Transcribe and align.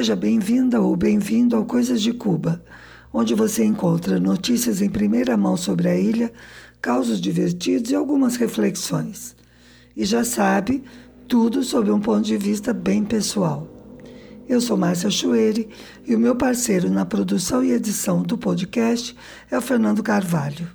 Seja 0.00 0.16
bem-vinda 0.16 0.80
ou 0.80 0.96
bem-vindo 0.96 1.54
ao 1.54 1.66
Coisas 1.66 2.00
de 2.00 2.14
Cuba, 2.14 2.64
onde 3.12 3.34
você 3.34 3.62
encontra 3.62 4.18
notícias 4.18 4.80
em 4.80 4.88
primeira 4.88 5.36
mão 5.36 5.58
sobre 5.58 5.90
a 5.90 5.94
ilha, 5.94 6.32
causos 6.80 7.20
divertidos 7.20 7.90
e 7.90 7.94
algumas 7.94 8.36
reflexões. 8.36 9.36
E 9.94 10.06
já 10.06 10.24
sabe, 10.24 10.82
tudo 11.28 11.62
sob 11.62 11.90
um 11.90 12.00
ponto 12.00 12.22
de 12.22 12.38
vista 12.38 12.72
bem 12.72 13.04
pessoal. 13.04 13.68
Eu 14.48 14.58
sou 14.62 14.74
Márcia 14.74 15.10
Chueire 15.10 15.68
e 16.06 16.14
o 16.14 16.18
meu 16.18 16.34
parceiro 16.34 16.88
na 16.88 17.04
produção 17.04 17.62
e 17.62 17.70
edição 17.70 18.22
do 18.22 18.38
podcast 18.38 19.14
é 19.50 19.58
o 19.58 19.60
Fernando 19.60 20.02
Carvalho. 20.02 20.66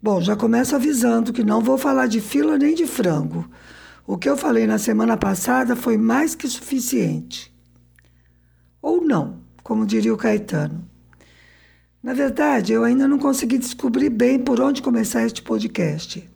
Bom, 0.00 0.20
já 0.20 0.36
começo 0.36 0.76
avisando 0.76 1.32
que 1.32 1.42
não 1.42 1.60
vou 1.60 1.76
falar 1.76 2.06
de 2.06 2.20
fila 2.20 2.56
nem 2.56 2.72
de 2.72 2.86
frango. 2.86 3.50
O 4.06 4.16
que 4.16 4.28
eu 4.28 4.36
falei 4.36 4.64
na 4.64 4.78
semana 4.78 5.16
passada 5.16 5.74
foi 5.74 5.96
mais 5.96 6.36
que 6.36 6.46
suficiente. 6.46 7.51
Ou 8.82 9.00
não, 9.00 9.38
como 9.62 9.86
diria 9.86 10.12
o 10.12 10.16
Caetano. 10.16 10.84
Na 12.02 12.12
verdade, 12.12 12.72
eu 12.72 12.82
ainda 12.82 13.06
não 13.06 13.16
consegui 13.16 13.56
descobrir 13.56 14.10
bem 14.10 14.40
por 14.40 14.60
onde 14.60 14.82
começar 14.82 15.24
este 15.24 15.40
podcast. 15.40 16.28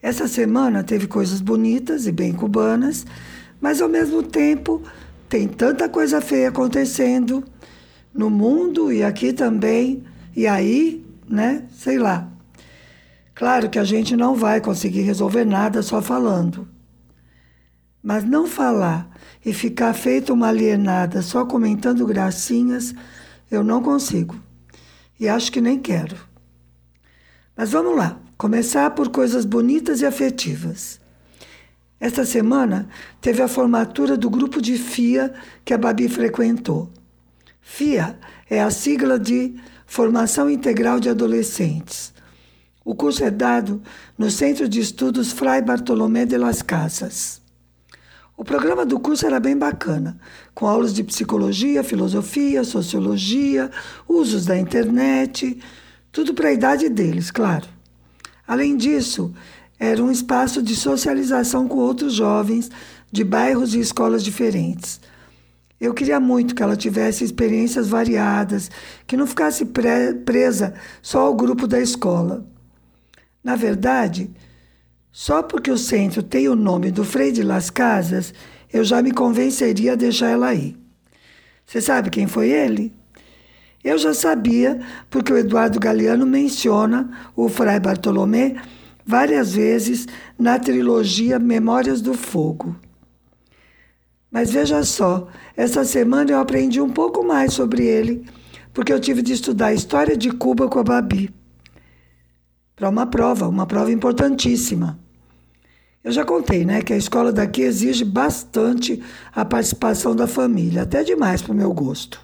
Essa 0.00 0.28
semana 0.28 0.84
teve 0.84 1.08
coisas 1.08 1.40
bonitas 1.40 2.06
e 2.06 2.12
bem 2.12 2.32
cubanas, 2.32 3.04
mas 3.60 3.82
ao 3.82 3.88
mesmo 3.88 4.22
tempo 4.22 4.80
tem 5.28 5.48
tanta 5.48 5.88
coisa 5.88 6.20
feia 6.20 6.50
acontecendo 6.50 7.42
no 8.12 8.30
mundo 8.30 8.92
e 8.92 9.02
aqui 9.02 9.32
também, 9.32 10.04
e 10.36 10.46
aí, 10.46 11.04
né, 11.28 11.64
sei 11.72 11.98
lá. 11.98 12.28
Claro 13.34 13.68
que 13.68 13.78
a 13.80 13.84
gente 13.84 14.14
não 14.14 14.36
vai 14.36 14.60
conseguir 14.60 15.00
resolver 15.00 15.44
nada 15.44 15.82
só 15.82 16.00
falando. 16.00 16.73
Mas 18.06 18.22
não 18.22 18.46
falar 18.46 19.08
e 19.42 19.54
ficar 19.54 19.94
feito 19.94 20.34
uma 20.34 20.48
alienada 20.48 21.22
só 21.22 21.46
comentando 21.46 22.06
gracinhas, 22.06 22.94
eu 23.50 23.64
não 23.64 23.82
consigo. 23.82 24.38
E 25.18 25.26
acho 25.26 25.50
que 25.50 25.58
nem 25.58 25.78
quero. 25.78 26.14
Mas 27.56 27.70
vamos 27.70 27.96
lá, 27.96 28.20
começar 28.36 28.90
por 28.90 29.08
coisas 29.08 29.46
bonitas 29.46 30.02
e 30.02 30.06
afetivas. 30.06 31.00
Esta 31.98 32.26
semana 32.26 32.90
teve 33.22 33.40
a 33.40 33.48
formatura 33.48 34.18
do 34.18 34.28
grupo 34.28 34.60
de 34.60 34.76
FIA 34.76 35.32
que 35.64 35.72
a 35.72 35.78
Babi 35.78 36.06
frequentou. 36.06 36.92
FIA 37.62 38.18
é 38.50 38.60
a 38.60 38.70
sigla 38.70 39.18
de 39.18 39.54
Formação 39.86 40.50
Integral 40.50 41.00
de 41.00 41.08
Adolescentes. 41.08 42.12
O 42.84 42.94
curso 42.94 43.24
é 43.24 43.30
dado 43.30 43.80
no 44.18 44.30
Centro 44.30 44.68
de 44.68 44.78
Estudos 44.78 45.32
Fray 45.32 45.62
Bartolomé 45.62 46.26
de 46.26 46.36
las 46.36 46.60
Casas. 46.60 47.43
O 48.36 48.44
programa 48.44 48.84
do 48.84 48.98
curso 48.98 49.24
era 49.24 49.38
bem 49.38 49.56
bacana, 49.56 50.18
com 50.52 50.66
aulas 50.66 50.92
de 50.92 51.04
psicologia, 51.04 51.84
filosofia, 51.84 52.64
sociologia, 52.64 53.70
usos 54.08 54.44
da 54.44 54.58
internet, 54.58 55.60
tudo 56.10 56.34
para 56.34 56.48
a 56.48 56.52
idade 56.52 56.88
deles, 56.88 57.30
claro. 57.30 57.68
Além 58.46 58.76
disso, 58.76 59.32
era 59.78 60.02
um 60.02 60.10
espaço 60.10 60.60
de 60.62 60.74
socialização 60.74 61.68
com 61.68 61.78
outros 61.78 62.14
jovens 62.14 62.70
de 63.10 63.22
bairros 63.22 63.74
e 63.74 63.80
escolas 63.80 64.24
diferentes. 64.24 65.00
Eu 65.80 65.94
queria 65.94 66.18
muito 66.18 66.54
que 66.56 66.62
ela 66.62 66.76
tivesse 66.76 67.22
experiências 67.22 67.88
variadas, 67.88 68.70
que 69.06 69.16
não 69.16 69.26
ficasse 69.26 69.64
presa 70.24 70.74
só 71.00 71.20
ao 71.20 71.34
grupo 71.34 71.66
da 71.66 71.80
escola. 71.80 72.44
Na 73.42 73.54
verdade, 73.54 74.30
só 75.16 75.44
porque 75.44 75.70
o 75.70 75.78
centro 75.78 76.24
tem 76.24 76.48
o 76.48 76.56
nome 76.56 76.90
do 76.90 77.04
Frei 77.04 77.30
de 77.30 77.44
Las 77.44 77.70
Casas, 77.70 78.34
eu 78.72 78.82
já 78.82 79.00
me 79.00 79.12
convenceria 79.12 79.92
a 79.92 79.94
deixar 79.94 80.30
ela 80.30 80.48
aí. 80.48 80.76
Você 81.64 81.80
sabe 81.80 82.10
quem 82.10 82.26
foi 82.26 82.50
ele? 82.50 82.92
Eu 83.84 83.96
já 83.96 84.12
sabia, 84.12 84.80
porque 85.08 85.32
o 85.32 85.36
Eduardo 85.38 85.78
Galeano 85.78 86.26
menciona 86.26 87.08
o 87.36 87.48
Fray 87.48 87.78
Bartolomé 87.78 88.56
várias 89.06 89.54
vezes 89.54 90.08
na 90.36 90.58
trilogia 90.58 91.38
Memórias 91.38 92.00
do 92.00 92.14
Fogo. 92.14 92.74
Mas 94.32 94.50
veja 94.50 94.82
só, 94.82 95.28
essa 95.56 95.84
semana 95.84 96.32
eu 96.32 96.40
aprendi 96.40 96.80
um 96.80 96.90
pouco 96.90 97.22
mais 97.22 97.52
sobre 97.52 97.86
ele, 97.86 98.26
porque 98.72 98.92
eu 98.92 98.98
tive 98.98 99.22
de 99.22 99.32
estudar 99.32 99.66
a 99.66 99.74
história 99.74 100.16
de 100.16 100.32
Cuba 100.32 100.66
com 100.66 100.80
a 100.80 100.82
Babi. 100.82 101.32
Para 102.74 102.88
uma 102.88 103.06
prova, 103.06 103.46
uma 103.46 103.64
prova 103.64 103.92
importantíssima. 103.92 105.03
Eu 106.04 106.12
já 106.12 106.22
contei, 106.22 106.66
né, 106.66 106.82
que 106.82 106.92
a 106.92 106.98
escola 106.98 107.32
daqui 107.32 107.62
exige 107.62 108.04
bastante 108.04 109.02
a 109.34 109.42
participação 109.42 110.14
da 110.14 110.26
família, 110.26 110.82
até 110.82 111.02
demais 111.02 111.40
para 111.40 111.52
o 111.52 111.56
meu 111.56 111.72
gosto. 111.72 112.20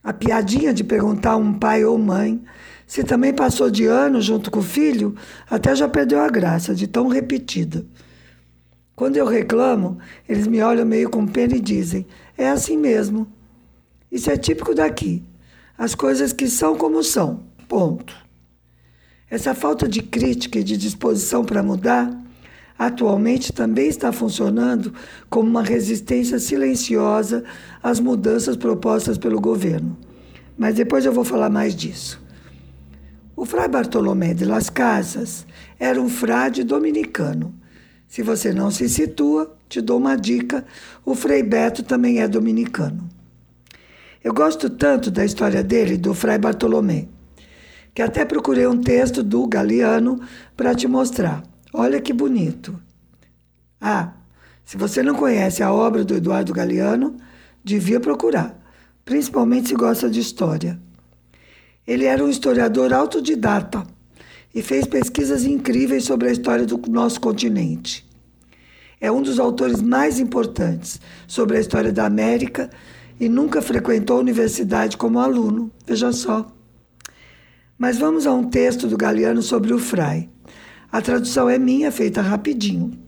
A 0.00 0.12
piadinha 0.12 0.72
de 0.72 0.84
perguntar 0.84 1.32
a 1.32 1.36
um 1.36 1.52
pai 1.52 1.84
ou 1.84 1.98
mãe 1.98 2.40
se 2.86 3.02
também 3.02 3.34
passou 3.34 3.68
de 3.68 3.84
ano 3.84 4.22
junto 4.22 4.48
com 4.48 4.60
o 4.60 4.62
filho, 4.62 5.16
até 5.50 5.74
já 5.74 5.88
perdeu 5.88 6.20
a 6.20 6.28
graça 6.28 6.72
de 6.72 6.86
tão 6.86 7.08
repetida. 7.08 7.84
Quando 8.94 9.16
eu 9.16 9.26
reclamo, 9.26 9.98
eles 10.28 10.46
me 10.46 10.62
olham 10.62 10.86
meio 10.86 11.10
com 11.10 11.26
pena 11.26 11.56
e 11.56 11.60
dizem: 11.60 12.06
é 12.36 12.48
assim 12.48 12.78
mesmo. 12.78 13.26
Isso 14.10 14.30
é 14.30 14.36
típico 14.36 14.74
daqui. 14.74 15.22
As 15.76 15.94
coisas 15.94 16.32
que 16.32 16.48
são 16.48 16.76
como 16.76 17.02
são. 17.02 17.42
Ponto. 17.68 18.16
Essa 19.28 19.54
falta 19.54 19.86
de 19.86 20.00
crítica 20.00 20.60
e 20.60 20.64
de 20.64 20.76
disposição 20.76 21.44
para 21.44 21.62
mudar 21.62 22.27
atualmente 22.78 23.52
também 23.52 23.88
está 23.88 24.12
funcionando 24.12 24.94
como 25.28 25.50
uma 25.50 25.62
resistência 25.62 26.38
silenciosa 26.38 27.42
às 27.82 27.98
mudanças 27.98 28.56
propostas 28.56 29.18
pelo 29.18 29.40
governo. 29.40 29.98
Mas 30.56 30.76
depois 30.76 31.04
eu 31.04 31.12
vou 31.12 31.24
falar 31.24 31.50
mais 31.50 31.74
disso. 31.74 32.22
O 33.34 33.44
Frei 33.44 33.68
Bartolomé 33.68 34.34
de 34.34 34.44
las 34.44 34.70
Casas 34.70 35.46
era 35.78 36.00
um 36.00 36.08
frade 36.08 36.64
dominicano. 36.64 37.54
Se 38.06 38.22
você 38.22 38.52
não 38.52 38.70
se 38.70 38.88
situa, 38.88 39.56
te 39.68 39.80
dou 39.80 39.98
uma 39.98 40.16
dica: 40.16 40.64
o 41.04 41.14
Frei 41.14 41.42
Beto 41.42 41.82
também 41.82 42.20
é 42.20 42.26
dominicano. 42.26 43.08
Eu 44.24 44.34
gosto 44.34 44.68
tanto 44.68 45.10
da 45.10 45.24
história 45.24 45.62
dele, 45.62 45.96
do 45.96 46.12
Frei 46.14 46.38
Bartolomé, 46.38 47.06
que 47.94 48.02
até 48.02 48.24
procurei 48.24 48.66
um 48.66 48.80
texto 48.80 49.22
do 49.22 49.46
Galeano 49.46 50.20
para 50.56 50.74
te 50.74 50.88
mostrar. 50.88 51.42
Olha 51.72 52.00
que 52.00 52.12
bonito. 52.12 52.80
Ah, 53.80 54.12
se 54.64 54.76
você 54.76 55.02
não 55.02 55.14
conhece 55.14 55.62
a 55.62 55.72
obra 55.72 56.04
do 56.04 56.14
Eduardo 56.14 56.52
Galeano, 56.52 57.16
devia 57.62 58.00
procurar, 58.00 58.58
principalmente 59.04 59.68
se 59.68 59.74
gosta 59.74 60.08
de 60.08 60.20
história. 60.20 60.80
Ele 61.86 62.04
era 62.04 62.24
um 62.24 62.28
historiador 62.28 62.92
autodidata 62.92 63.86
e 64.54 64.62
fez 64.62 64.86
pesquisas 64.86 65.44
incríveis 65.44 66.04
sobre 66.04 66.28
a 66.28 66.32
história 66.32 66.66
do 66.66 66.80
nosso 66.90 67.20
continente. 67.20 68.06
É 69.00 69.12
um 69.12 69.22
dos 69.22 69.38
autores 69.38 69.80
mais 69.80 70.18
importantes 70.18 71.00
sobre 71.26 71.56
a 71.56 71.60
história 71.60 71.92
da 71.92 72.06
América 72.06 72.68
e 73.20 73.28
nunca 73.28 73.62
frequentou 73.62 74.16
a 74.16 74.20
universidade 74.20 74.96
como 74.96 75.18
aluno, 75.18 75.70
veja 75.86 76.12
só. 76.12 76.50
Mas 77.76 77.96
vamos 77.96 78.26
a 78.26 78.32
um 78.32 78.44
texto 78.44 78.86
do 78.88 78.96
Galeano 78.96 79.40
sobre 79.40 79.72
o 79.72 79.78
Frei. 79.78 80.28
A 80.90 81.02
tradução 81.02 81.50
é 81.50 81.58
minha, 81.58 81.92
feita 81.92 82.22
rapidinho. 82.22 82.98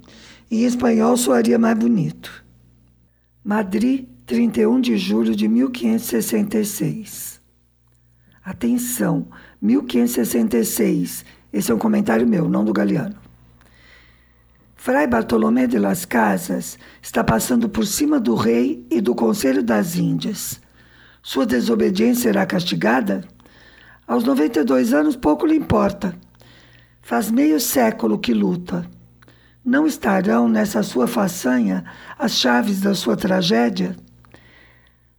Em 0.51 0.65
espanhol 0.65 1.17
soaria 1.17 1.59
mais 1.59 1.79
bonito. 1.79 2.45
Madrid, 3.43 4.07
31 4.27 4.81
de 4.81 4.99
julho 4.99 5.35
de 5.35 5.49
1566. 5.49 7.41
Atenção, 8.45 9.29
1566. 9.63 11.25
Esse 11.53 11.73
é 11.73 11.75
um 11.75 11.79
comentário 11.79 12.27
meu, 12.27 12.49
não 12.49 12.65
do 12.65 12.73
Galeano. 12.73 13.17
Fray 14.77 15.07
Bartolomé 15.07 15.67
de 15.67 15.79
las 15.79 16.05
Casas 16.05 16.79
está 17.03 17.25
passando 17.25 17.69
por 17.69 17.87
cima 17.87 18.21
do 18.21 18.35
rei 18.35 18.87
e 18.91 19.01
do 19.01 19.15
Conselho 19.15 19.63
das 19.63 19.97
Índias. 19.97 20.61
Sua 21.23 21.47
desobediência 21.47 22.25
será 22.25 22.45
castigada? 22.47 23.23
Aos 24.07 24.25
92 24.25 24.93
anos, 24.93 25.17
pouco 25.17 25.47
lhe 25.47 25.55
importa. 25.55 26.15
Faz 27.11 27.29
meio 27.29 27.59
século 27.59 28.21
que 28.21 28.33
luta. 28.33 28.89
Não 29.65 29.85
estarão 29.85 30.49
nessa 30.49 30.81
sua 30.81 31.09
façanha 31.09 31.85
as 32.17 32.39
chaves 32.39 32.81
da 32.81 32.95
sua 32.95 33.17
tragédia? 33.17 33.97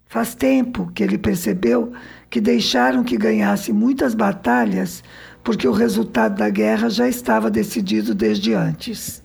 Faz 0.07 0.33
tempo 0.33 0.89
que 0.95 1.03
ele 1.03 1.17
percebeu 1.17 1.91
que 2.29 2.39
deixaram 2.39 3.03
que 3.03 3.17
ganhasse 3.17 3.73
muitas 3.73 4.15
batalhas 4.15 5.03
porque 5.43 5.67
o 5.67 5.73
resultado 5.73 6.37
da 6.37 6.49
guerra 6.49 6.89
já 6.89 7.09
estava 7.09 7.51
decidido 7.51 8.15
desde 8.15 8.53
antes. 8.53 9.21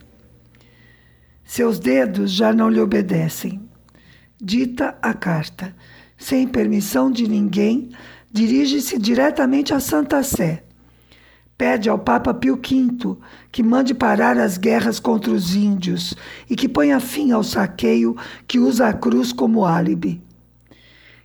Seus 1.45 1.79
dedos 1.79 2.33
já 2.33 2.51
não 2.51 2.69
lhe 2.69 2.81
obedecem. 2.81 3.61
Dita 4.41 4.97
a 5.01 5.13
carta, 5.13 5.73
sem 6.17 6.45
permissão 6.45 7.09
de 7.09 7.29
ninguém, 7.29 7.91
dirige-se 8.29 8.99
diretamente 8.99 9.73
à 9.73 9.79
Santa 9.79 10.21
Sé 10.21 10.66
Pede 11.57 11.89
ao 11.89 11.97
Papa 11.97 12.35
Pio 12.35 12.55
V 12.55 13.17
que 13.51 13.63
mande 13.63 13.95
parar 13.95 14.37
as 14.37 14.57
guerras 14.59 14.99
contra 14.99 15.31
os 15.31 15.55
índios 15.55 16.13
e 16.47 16.55
que 16.55 16.69
ponha 16.69 16.99
fim 16.99 17.31
ao 17.31 17.43
saqueio 17.43 18.15
que 18.47 18.59
usa 18.59 18.87
a 18.87 18.93
cruz 18.93 19.33
como 19.33 19.65
álibi. 19.65 20.21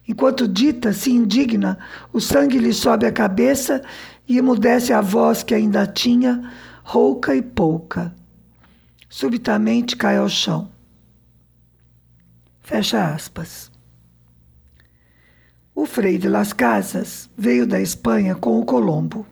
Enquanto 0.09 0.49
dita, 0.49 0.93
se 0.93 1.13
indigna, 1.13 1.79
o 2.13 2.21
sangue 2.21 2.59
lhe 2.59 2.73
sobe 2.73 3.05
a 3.05 3.13
cabeça 3.13 3.83
e 4.27 4.39
emudece 4.39 4.93
a 4.93 5.03
voz 5.03 5.43
que 5.43 5.55
ainda 5.55 5.87
tinha, 5.87 6.51
rouca 6.83 7.37
e 7.37 7.43
pouca. 7.43 8.15
Subitamente 9.11 9.97
cai 9.97 10.17
ao 10.17 10.31
chão. 10.31 10.71
Fecha 12.63 13.13
aspas. 13.13 13.71
O 15.75 15.85
Frei 15.85 16.17
de 16.17 16.29
las 16.29 16.55
Casas 16.55 17.29
veio 17.37 17.67
da 17.67 17.81
Espanha 17.81 18.35
com 18.35 18.59
o 18.59 18.65
Colombo 18.65 19.27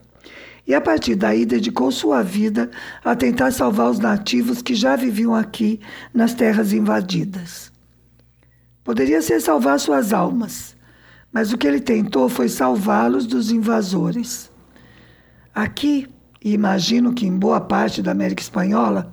e 0.71 0.75
a 0.75 0.81
partir 0.81 1.17
daí 1.17 1.45
dedicou 1.45 1.91
sua 1.91 2.23
vida 2.23 2.71
a 3.05 3.17
tentar 3.17 3.51
salvar 3.51 3.91
os 3.91 3.99
nativos 3.99 4.63
que 4.63 4.73
já 4.73 4.95
viviam 4.95 5.35
aqui 5.35 5.81
nas 6.15 6.33
terras 6.33 6.73
invadidas. 6.73 7.73
Poderia 8.85 9.21
ser 9.21 9.41
salvar 9.41 9.81
suas 9.81 10.13
almas, 10.13 10.77
mas 11.33 11.53
o 11.53 11.59
que 11.59 11.67
ele 11.67 11.81
tentou 11.81 12.29
foi 12.29 12.49
salvá-los 12.49 13.27
dos 13.27 13.51
invasores. 13.51 14.49
Aqui, 15.53 16.07
e 16.41 16.53
imagino 16.53 17.15
que 17.15 17.27
em 17.27 17.37
boa 17.37 17.61
parte 17.61 18.01
da 18.01 18.13
América 18.13 18.41
Espanhola, 18.41 19.13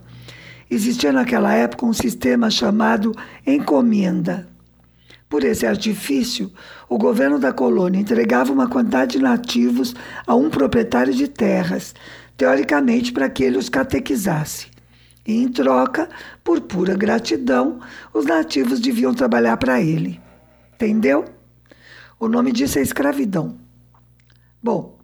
existia 0.70 1.12
naquela 1.12 1.56
época 1.56 1.88
um 1.88 1.94
sistema 1.94 2.52
chamado 2.52 3.16
encomenda. 3.48 4.48
Por 5.30 5.44
esse 5.44 5.66
artifício, 5.66 6.52
o 6.88 6.98
governo 6.98 7.38
da 7.38 7.52
colônia 7.52 8.00
entregava 8.00 8.54
uma 8.54 8.70
quantidade 8.70 9.18
de 9.18 9.24
nativos 9.24 9.94
a 10.26 10.34
um 10.36 10.50
proprietário 10.50 11.14
de 11.14 11.28
terras, 11.28 11.94
teoricamente 12.38 13.12
para 13.12 13.30
que 13.30 13.44
ele 13.44 13.58
os 13.58 13.68
catequizasse. 13.68 14.68
E, 15.26 15.36
em 15.36 15.50
troca, 15.50 16.08
por 16.42 16.62
pura 16.62 16.96
gratidão, 16.96 17.80
os 18.14 18.26
nativos 18.26 18.80
deviam 18.80 19.14
trabalhar 19.14 19.58
para 19.58 19.82
ele. 19.82 20.22
Entendeu? 20.76 21.26
O 22.18 22.30
nome 22.30 22.54
disso 22.54 22.80
é 22.80 22.82
escravidão. 22.82 23.58
Bom, 24.64 24.98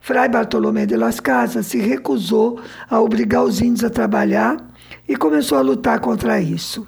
Fray 0.00 0.28
Bartolomé 0.28 0.86
de 0.86 0.96
las 0.96 1.20
Casas 1.20 1.66
se 1.66 1.78
recusou 1.78 2.60
a 2.88 2.98
obrigar 2.98 3.44
os 3.44 3.60
índios 3.60 3.84
a 3.84 3.90
trabalhar 3.90 4.56
e 5.06 5.14
começou 5.14 5.56
a 5.56 5.60
lutar 5.60 6.00
contra 6.00 6.40
isso. 6.40 6.86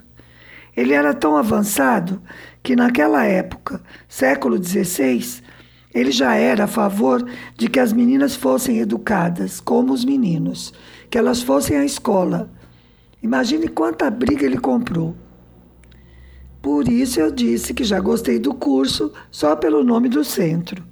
Ele 0.74 0.94
era 0.94 1.12
tão 1.12 1.36
avançado 1.36 2.20
que, 2.62 2.76
naquela 2.76 3.24
época, 3.24 3.80
século 4.08 4.62
XVI, 4.62 5.42
ele 5.94 6.10
já 6.10 6.34
era 6.34 6.64
a 6.64 6.68
favor 6.68 7.26
de 7.56 7.68
que 7.68 7.80
as 7.80 7.92
meninas 7.92 8.34
fossem 8.34 8.78
educadas 8.78 9.60
como 9.60 9.92
os 9.92 10.04
meninos, 10.04 10.72
que 11.10 11.18
elas 11.18 11.42
fossem 11.42 11.76
à 11.76 11.84
escola. 11.84 12.50
Imagine 13.22 13.68
quanta 13.68 14.10
briga 14.10 14.46
ele 14.46 14.58
comprou. 14.58 15.14
Por 16.62 16.88
isso 16.88 17.20
eu 17.20 17.30
disse 17.30 17.74
que 17.74 17.82
já 17.82 17.98
gostei 17.98 18.38
do 18.38 18.54
curso 18.54 19.12
só 19.30 19.56
pelo 19.56 19.82
nome 19.82 20.08
do 20.08 20.24
centro. 20.24 20.82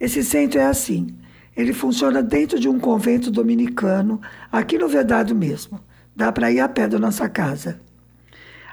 Esse 0.00 0.24
centro 0.24 0.58
é 0.58 0.66
assim: 0.66 1.14
ele 1.56 1.72
funciona 1.72 2.22
dentro 2.22 2.58
de 2.58 2.68
um 2.68 2.78
convento 2.78 3.30
dominicano, 3.30 4.20
aqui 4.50 4.78
no 4.78 4.88
Vedado 4.88 5.34
mesmo. 5.34 5.80
Dá 6.14 6.32
para 6.32 6.50
ir 6.50 6.60
a 6.60 6.68
pé 6.68 6.88
da 6.88 6.98
nossa 6.98 7.28
casa. 7.28 7.80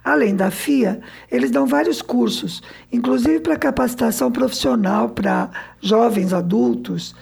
Além 0.03 0.35
da 0.35 0.51
FIA, 0.51 0.99
eles 1.31 1.49
dão 1.49 1.65
vários 1.65 2.01
cursos, 2.01 2.61
inclusive 2.91 3.39
para 3.39 3.55
capacitação 3.55 4.29
profissional 4.29 5.09
para 5.09 5.49
jovens 5.79 6.33
adultos, 6.33 7.15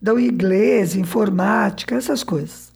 dão 0.00 0.18
inglês, 0.18 0.96
informática, 0.96 1.94
essas 1.94 2.24
coisas. 2.24 2.72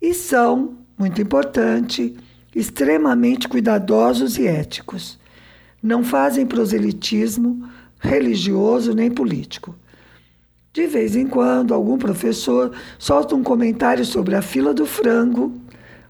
E 0.00 0.14
são, 0.14 0.78
muito 0.96 1.20
importante, 1.20 2.16
extremamente 2.54 3.48
cuidadosos 3.48 4.38
e 4.38 4.46
éticos. 4.46 5.18
Não 5.82 6.04
fazem 6.04 6.46
proselitismo 6.46 7.68
religioso 7.98 8.94
nem 8.94 9.10
político. 9.10 9.74
De 10.72 10.86
vez 10.86 11.16
em 11.16 11.26
quando, 11.26 11.74
algum 11.74 11.98
professor 11.98 12.70
solta 12.98 13.34
um 13.34 13.42
comentário 13.42 14.04
sobre 14.04 14.36
a 14.36 14.42
fila 14.42 14.72
do 14.72 14.86
frango, 14.86 15.52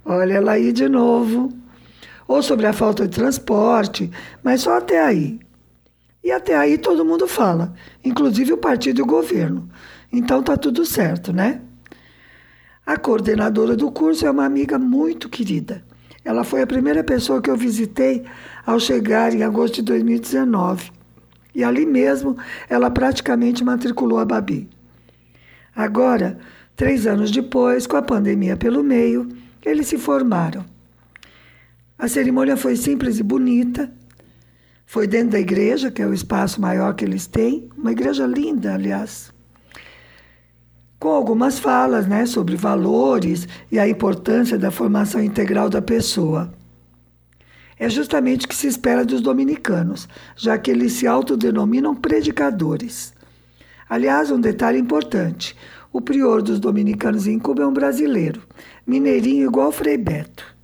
olha 0.05 0.35
ela 0.35 0.53
aí 0.53 0.73
de 0.73 0.89
novo, 0.89 1.53
ou 2.27 2.43
sobre 2.43 2.67
a 2.67 2.73
falta 2.73 3.07
de 3.07 3.15
transporte, 3.15 4.11
mas 4.43 4.63
só 4.63 4.77
até 4.77 5.01
aí. 5.01 5.39
E 6.23 6.33
até 6.33 6.57
aí 6.57 6.77
todo 6.77 7.05
mundo 7.05 7.29
fala, 7.29 7.73
inclusive 8.05 8.53
o 8.53 8.59
partido 8.59 8.99
e 8.99 9.03
o 9.03 9.07
governo. 9.07 9.69
Então 10.13 10.43
tá 10.43 10.57
tudo 10.57 10.85
certo, 10.85 11.33
né? 11.33 11.61
A 12.85 12.97
coordenadora 12.97 13.77
do 13.77 13.91
curso 13.91 14.27
é 14.27 14.31
uma 14.31 14.45
amiga 14.45 14.79
muito 14.79 15.29
querida. 15.29 15.85
Ela 16.25 16.43
foi 16.43 16.63
a 16.63 16.67
primeira 16.67 17.05
pessoa 17.05 17.41
que 17.41 17.49
eu 17.49 17.57
visitei 17.57 18.25
ao 18.65 18.81
chegar 18.81 19.33
em 19.33 19.45
agosto 19.45 19.77
de 19.77 19.83
2019. 19.83 20.91
E 21.55 21.63
ali 21.63 21.87
mesmo 21.87 22.37
ela 22.69 22.91
praticamente 22.91 23.65
matriculou 23.65 24.19
a 24.19 24.25
Babi. 24.25 24.69
Agora, 25.75 26.39
três 26.75 27.07
anos 27.07 27.31
depois, 27.31 27.87
com 27.87 27.97
a 27.97 28.03
pandemia 28.03 28.57
pelo 28.57 28.83
meio, 28.83 29.29
eles 29.65 29.87
se 29.87 29.99
formaram. 29.99 30.65
A 31.99 32.09
cerimônia 32.09 32.57
foi 32.57 32.77
simples 32.77 33.19
e 33.19 33.23
bonita. 33.23 33.93
Foi 34.85 35.07
dentro 35.07 35.31
da 35.31 35.41
igreja, 35.41 35.91
que 35.91 36.03
é 36.03 36.07
o 36.07 36.15
espaço 36.15 36.61
maior 36.61 36.95
que 36.95 37.05
eles 37.05 37.27
têm, 37.27 37.69
uma 37.77 37.93
igreja 37.93 38.27
linda, 38.27 38.75
aliás 38.75 39.35
com 40.99 41.09
algumas 41.09 41.59
falas 41.59 42.07
né, 42.07 42.25
sobre 42.27 42.57
valores 42.57 43.47
e 43.71 43.79
a 43.79 43.89
importância 43.89 44.59
da 44.59 44.71
formação 44.71 45.23
integral 45.23 45.69
da 45.69 45.83
pessoa. 45.83 46.53
É 47.79 47.89
justamente 47.89 48.47
o 48.47 48.49
que 48.49 48.57
se 48.57 48.67
espera 48.67 49.05
dos 49.05 49.21
dominicanos, 49.21 50.09
já 50.35 50.57
que 50.57 50.71
eles 50.71 50.95
se 50.95 51.07
autodenominam 51.07 51.95
predicadores. 51.95 53.13
Aliás, 53.89 54.31
um 54.31 54.41
detalhe 54.41 54.79
importante: 54.79 55.55
o 55.93 56.01
prior 56.01 56.41
dos 56.41 56.59
dominicanos 56.59 57.27
em 57.27 57.39
Cuba 57.39 57.63
é 57.63 57.67
um 57.67 57.73
brasileiro, 57.73 58.43
mineirinho 58.87 59.47
igual 59.47 59.71
Frei 59.71 59.99
Beto. 59.99 60.56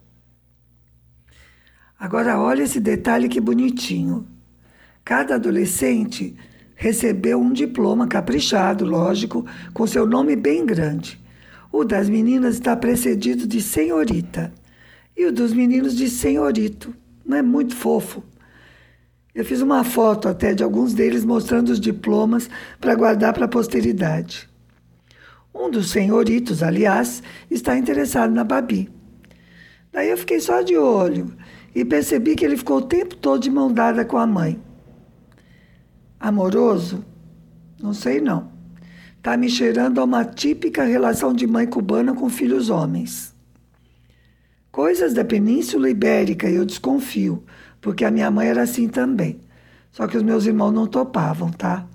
Agora, 2.03 2.37
olha 2.37 2.65
esse 2.65 2.81
detalhe 2.81 3.29
que 3.29 3.41
bonitinho. 3.41 4.27
Cada 5.05 5.37
adolescente 5.37 6.35
recebeu 6.75 7.41
um 7.41 7.53
diploma 7.53 8.09
caprichado, 8.09 8.85
lógico, 8.85 9.47
com 9.73 9.87
seu 9.87 10.05
nome 10.05 10.35
bem 10.35 10.67
grande. 10.67 11.23
O 11.71 11.85
das 11.85 12.09
meninas 12.09 12.57
está 12.57 12.75
precedido 12.75 13.47
de 13.47 13.61
senhorita 13.63 14.53
e 15.17 15.25
o 15.27 15.33
dos 15.33 15.53
meninos 15.53 15.97
de 15.97 16.11
senhorito. 16.11 16.93
Não 17.25 17.37
é 17.37 17.43
muito 17.43 17.77
fofo? 17.77 18.25
Eu 19.33 19.45
fiz 19.45 19.63
uma 19.63 19.85
foto 19.85 20.29
até 20.29 20.55
de 20.55 20.65
alguns 20.65 20.93
deles 20.95 21.25
mostrando 21.25 21.69
os 21.69 21.79
diplomas 21.79 22.51
para 22.81 22.97
guardar 22.97 23.33
para 23.33 23.45
a 23.45 23.49
posteridade. 23.49 24.51
Um 25.55 25.71
dos 25.71 25.93
senhoritos, 25.93 26.65
aliás, 26.65 27.23
está 27.49 27.79
interessado 27.79 28.35
na 28.35 28.43
Babi. 28.43 28.91
Daí 29.93 30.11
eu 30.11 30.19
fiquei 30.19 30.41
só 30.41 30.63
de 30.63 30.77
olho 30.77 31.33
e 31.75 31.85
percebi 31.85 32.35
que 32.37 32.45
ele 32.45 32.57
ficou 32.57 32.79
o 32.79 32.83
tempo 32.83 33.17
todo 33.17 33.43
de 33.43 33.51
mão 33.51 33.73
dada 33.73 34.05
com 34.05 34.19
a 34.19 34.27
mãe. 34.27 34.61
Amoroso? 36.21 37.05
Não 37.81 37.93
sei 37.95 38.21
não. 38.21 38.53
Tá 39.23 39.37
me 39.37 39.49
cheirando 39.49 40.01
a 40.01 40.05
uma 40.05 40.25
típica 40.25 40.85
relação 40.85 41.33
de 41.33 41.47
mãe 41.47 41.67
cubana 41.67 42.15
com 42.15 42.29
filhos 42.29 42.71
homens. 42.71 43.35
Coisas 44.71 45.13
da 45.15 45.25
Península 45.25 45.91
Ibérica, 45.91 46.49
eu 46.49 46.65
desconfio, 46.65 47.45
porque 47.81 48.05
a 48.05 48.11
minha 48.11 48.31
mãe 48.31 48.49
era 48.49 48.63
assim 48.63 48.89
também. 48.89 49.41
Só 49.91 50.07
que 50.07 50.17
os 50.17 50.23
meus 50.23 50.47
irmãos 50.47 50.73
não 50.73 50.87
topavam, 50.87 51.51
tá? 51.51 51.87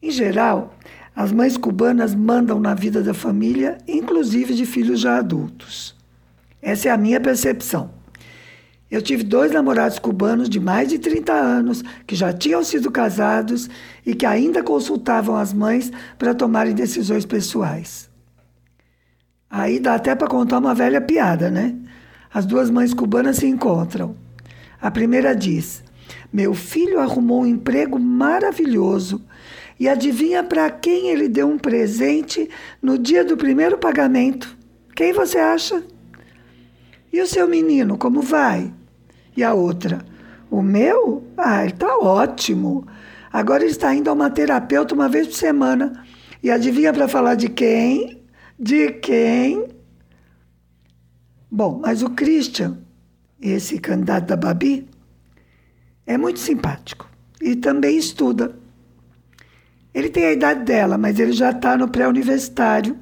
Em 0.00 0.10
geral, 0.10 0.74
as 1.14 1.32
mães 1.32 1.56
cubanas 1.56 2.14
mandam 2.14 2.60
na 2.60 2.74
vida 2.74 3.02
da 3.02 3.14
família, 3.14 3.78
inclusive 3.88 4.54
de 4.54 4.64
filhos 4.64 5.00
já 5.00 5.18
adultos. 5.18 5.96
Essa 6.60 6.88
é 6.88 6.92
a 6.92 6.96
minha 6.96 7.20
percepção. 7.20 7.95
Eu 8.88 9.02
tive 9.02 9.24
dois 9.24 9.50
namorados 9.50 9.98
cubanos 9.98 10.48
de 10.48 10.60
mais 10.60 10.88
de 10.88 10.98
30 10.98 11.32
anos 11.32 11.82
que 12.06 12.14
já 12.14 12.32
tinham 12.32 12.62
sido 12.62 12.90
casados 12.90 13.68
e 14.04 14.14
que 14.14 14.24
ainda 14.24 14.62
consultavam 14.62 15.34
as 15.34 15.52
mães 15.52 15.90
para 16.16 16.34
tomarem 16.34 16.72
decisões 16.72 17.26
pessoais. 17.26 18.08
Aí 19.50 19.80
dá 19.80 19.94
até 19.96 20.14
para 20.14 20.28
contar 20.28 20.58
uma 20.58 20.74
velha 20.74 21.00
piada, 21.00 21.50
né? 21.50 21.74
As 22.32 22.46
duas 22.46 22.70
mães 22.70 22.94
cubanas 22.94 23.36
se 23.38 23.46
encontram. 23.46 24.16
A 24.80 24.90
primeira 24.90 25.34
diz: 25.34 25.82
Meu 26.32 26.54
filho 26.54 27.00
arrumou 27.00 27.42
um 27.42 27.46
emprego 27.46 27.98
maravilhoso 27.98 29.24
e 29.80 29.88
adivinha 29.88 30.44
para 30.44 30.70
quem 30.70 31.08
ele 31.08 31.28
deu 31.28 31.48
um 31.48 31.58
presente 31.58 32.48
no 32.80 32.96
dia 32.96 33.24
do 33.24 33.36
primeiro 33.36 33.78
pagamento? 33.78 34.56
Quem 34.94 35.12
você 35.12 35.38
acha? 35.38 35.82
E 37.16 37.20
o 37.22 37.26
seu 37.26 37.48
menino, 37.48 37.96
como 37.96 38.20
vai? 38.20 38.70
E 39.34 39.42
a 39.42 39.54
outra, 39.54 40.04
o 40.50 40.60
meu? 40.60 41.24
Ah, 41.34 41.62
ele 41.62 41.72
está 41.72 41.96
ótimo. 41.96 42.86
Agora 43.32 43.62
ele 43.62 43.72
está 43.72 43.94
indo 43.94 44.10
a 44.10 44.12
uma 44.12 44.28
terapeuta 44.28 44.94
uma 44.94 45.08
vez 45.08 45.26
por 45.26 45.34
semana 45.34 46.04
E 46.42 46.50
adivinha 46.50 46.92
para 46.92 47.08
falar 47.08 47.34
de 47.34 47.48
quem? 47.48 48.22
De 48.58 48.90
quem? 48.92 49.66
Bom, 51.50 51.80
mas 51.82 52.02
o 52.02 52.10
Christian, 52.10 52.80
esse 53.40 53.78
candidato 53.78 54.26
da 54.26 54.36
Babi, 54.36 54.86
é 56.06 56.18
muito 56.18 56.38
simpático 56.38 57.08
e 57.40 57.56
também 57.56 57.96
estuda. 57.96 58.54
Ele 59.94 60.10
tem 60.10 60.26
a 60.26 60.32
idade 60.32 60.64
dela, 60.64 60.98
mas 60.98 61.18
ele 61.18 61.32
já 61.32 61.50
está 61.50 61.78
no 61.78 61.88
pré-universitário, 61.88 62.94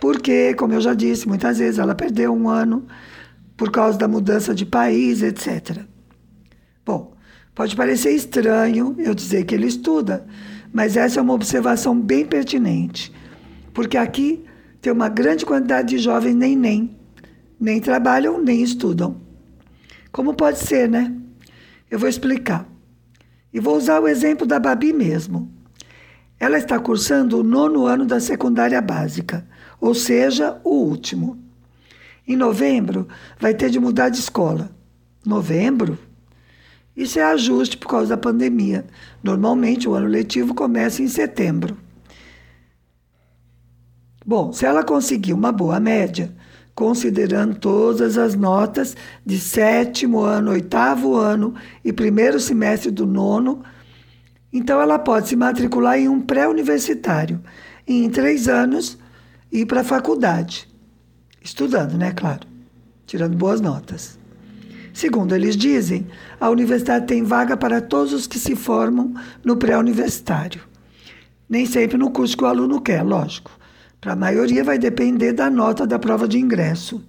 porque, 0.00 0.52
como 0.54 0.74
eu 0.74 0.80
já 0.80 0.94
disse 0.94 1.28
muitas 1.28 1.58
vezes, 1.58 1.78
ela 1.78 1.94
perdeu 1.94 2.34
um 2.34 2.48
ano 2.48 2.88
por 3.56 3.70
causa 3.70 3.98
da 3.98 4.08
mudança 4.08 4.54
de 4.54 4.66
país, 4.66 5.22
etc. 5.22 5.78
Bom, 6.84 7.14
pode 7.54 7.76
parecer 7.76 8.12
estranho 8.12 8.94
eu 8.98 9.14
dizer 9.14 9.44
que 9.44 9.54
ele 9.54 9.66
estuda, 9.66 10.26
mas 10.72 10.96
essa 10.96 11.20
é 11.20 11.22
uma 11.22 11.34
observação 11.34 11.98
bem 11.98 12.24
pertinente, 12.24 13.12
porque 13.72 13.96
aqui 13.96 14.44
tem 14.80 14.92
uma 14.92 15.08
grande 15.08 15.46
quantidade 15.46 15.90
de 15.90 15.98
jovens 15.98 16.34
nem 16.34 16.56
nem, 16.56 16.96
nem 17.58 17.80
trabalham 17.80 18.42
nem 18.42 18.62
estudam. 18.62 19.20
Como 20.10 20.34
pode 20.34 20.58
ser, 20.58 20.88
né? 20.88 21.14
Eu 21.90 21.98
vou 21.98 22.08
explicar. 22.08 22.66
E 23.52 23.60
vou 23.60 23.76
usar 23.76 24.00
o 24.00 24.08
exemplo 24.08 24.46
da 24.46 24.58
Babi 24.58 24.92
mesmo. 24.92 25.52
Ela 26.38 26.58
está 26.58 26.78
cursando 26.78 27.38
o 27.38 27.42
nono 27.42 27.86
ano 27.86 28.04
da 28.04 28.18
secundária 28.18 28.80
básica, 28.80 29.46
ou 29.80 29.94
seja, 29.94 30.60
o 30.64 30.70
último. 30.70 31.41
Em 32.32 32.36
novembro, 32.36 33.08
vai 33.38 33.52
ter 33.52 33.68
de 33.68 33.78
mudar 33.78 34.08
de 34.08 34.18
escola. 34.18 34.70
Novembro? 35.22 35.98
Isso 36.96 37.18
é 37.18 37.22
ajuste 37.22 37.76
por 37.76 37.88
causa 37.88 38.08
da 38.08 38.16
pandemia. 38.16 38.86
Normalmente, 39.22 39.86
o 39.86 39.92
ano 39.92 40.06
letivo 40.06 40.54
começa 40.54 41.02
em 41.02 41.08
setembro. 41.08 41.76
Bom, 44.24 44.50
se 44.50 44.64
ela 44.64 44.82
conseguir 44.82 45.34
uma 45.34 45.52
boa 45.52 45.78
média, 45.78 46.34
considerando 46.74 47.54
todas 47.56 48.16
as 48.16 48.34
notas 48.34 48.96
de 49.26 49.38
sétimo 49.38 50.20
ano, 50.20 50.52
oitavo 50.52 51.14
ano 51.14 51.54
e 51.84 51.92
primeiro 51.92 52.40
semestre 52.40 52.90
do 52.90 53.04
nono, 53.04 53.62
então 54.50 54.80
ela 54.80 54.98
pode 54.98 55.28
se 55.28 55.36
matricular 55.36 55.98
em 55.98 56.08
um 56.08 56.22
pré-universitário 56.22 57.42
e 57.86 58.02
em 58.02 58.08
três 58.08 58.48
anos 58.48 58.96
ir 59.52 59.66
para 59.66 59.82
a 59.82 59.84
faculdade, 59.84 60.71
estudando, 61.42 61.96
né, 61.96 62.12
claro, 62.12 62.46
tirando 63.06 63.36
boas 63.36 63.60
notas. 63.60 64.18
Segundo 64.92 65.34
eles 65.34 65.56
dizem, 65.56 66.06
a 66.38 66.50
universidade 66.50 67.06
tem 67.06 67.24
vaga 67.24 67.56
para 67.56 67.80
todos 67.80 68.12
os 68.12 68.26
que 68.26 68.38
se 68.38 68.54
formam 68.54 69.14
no 69.42 69.56
pré-universitário. 69.56 70.60
Nem 71.48 71.64
sempre 71.66 71.96
no 71.96 72.10
curso 72.10 72.36
que 72.36 72.44
o 72.44 72.46
aluno 72.46 72.80
quer, 72.80 73.02
lógico. 73.02 73.50
Para 74.00 74.12
a 74.12 74.16
maioria 74.16 74.64
vai 74.64 74.78
depender 74.78 75.32
da 75.32 75.48
nota 75.48 75.86
da 75.86 75.98
prova 75.98 76.28
de 76.28 76.38
ingresso. 76.38 77.02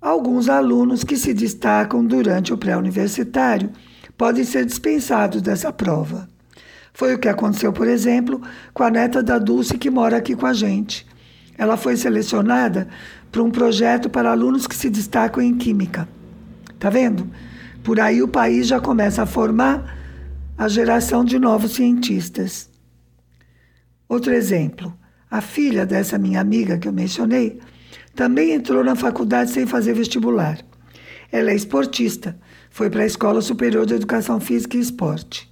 Alguns 0.00 0.48
alunos 0.48 1.04
que 1.04 1.16
se 1.16 1.32
destacam 1.34 2.04
durante 2.04 2.52
o 2.52 2.58
pré-universitário 2.58 3.70
podem 4.16 4.44
ser 4.44 4.64
dispensados 4.64 5.42
dessa 5.42 5.72
prova. 5.72 6.28
Foi 6.92 7.14
o 7.14 7.18
que 7.18 7.28
aconteceu, 7.28 7.72
por 7.72 7.86
exemplo, 7.86 8.40
com 8.74 8.82
a 8.82 8.90
neta 8.90 9.22
da 9.22 9.38
Dulce 9.38 9.78
que 9.78 9.90
mora 9.90 10.16
aqui 10.16 10.34
com 10.34 10.46
a 10.46 10.52
gente. 10.52 11.06
Ela 11.62 11.76
foi 11.76 11.96
selecionada 11.96 12.88
para 13.30 13.40
um 13.40 13.48
projeto 13.48 14.10
para 14.10 14.32
alunos 14.32 14.66
que 14.66 14.74
se 14.74 14.90
destacam 14.90 15.40
em 15.40 15.56
química. 15.56 16.08
Tá 16.76 16.90
vendo? 16.90 17.30
Por 17.84 18.00
aí 18.00 18.20
o 18.20 18.26
país 18.26 18.66
já 18.66 18.80
começa 18.80 19.22
a 19.22 19.26
formar 19.26 19.96
a 20.58 20.66
geração 20.66 21.24
de 21.24 21.38
novos 21.38 21.74
cientistas. 21.74 22.68
Outro 24.08 24.34
exemplo, 24.34 24.92
a 25.30 25.40
filha 25.40 25.86
dessa 25.86 26.18
minha 26.18 26.40
amiga 26.40 26.76
que 26.78 26.88
eu 26.88 26.92
mencionei 26.92 27.60
também 28.12 28.50
entrou 28.50 28.82
na 28.82 28.96
faculdade 28.96 29.52
sem 29.52 29.64
fazer 29.64 29.94
vestibular. 29.94 30.58
Ela 31.30 31.52
é 31.52 31.54
esportista, 31.54 32.36
foi 32.70 32.90
para 32.90 33.04
a 33.04 33.06
Escola 33.06 33.40
Superior 33.40 33.86
de 33.86 33.94
Educação 33.94 34.40
Física 34.40 34.76
e 34.76 34.80
Esporte. 34.80 35.48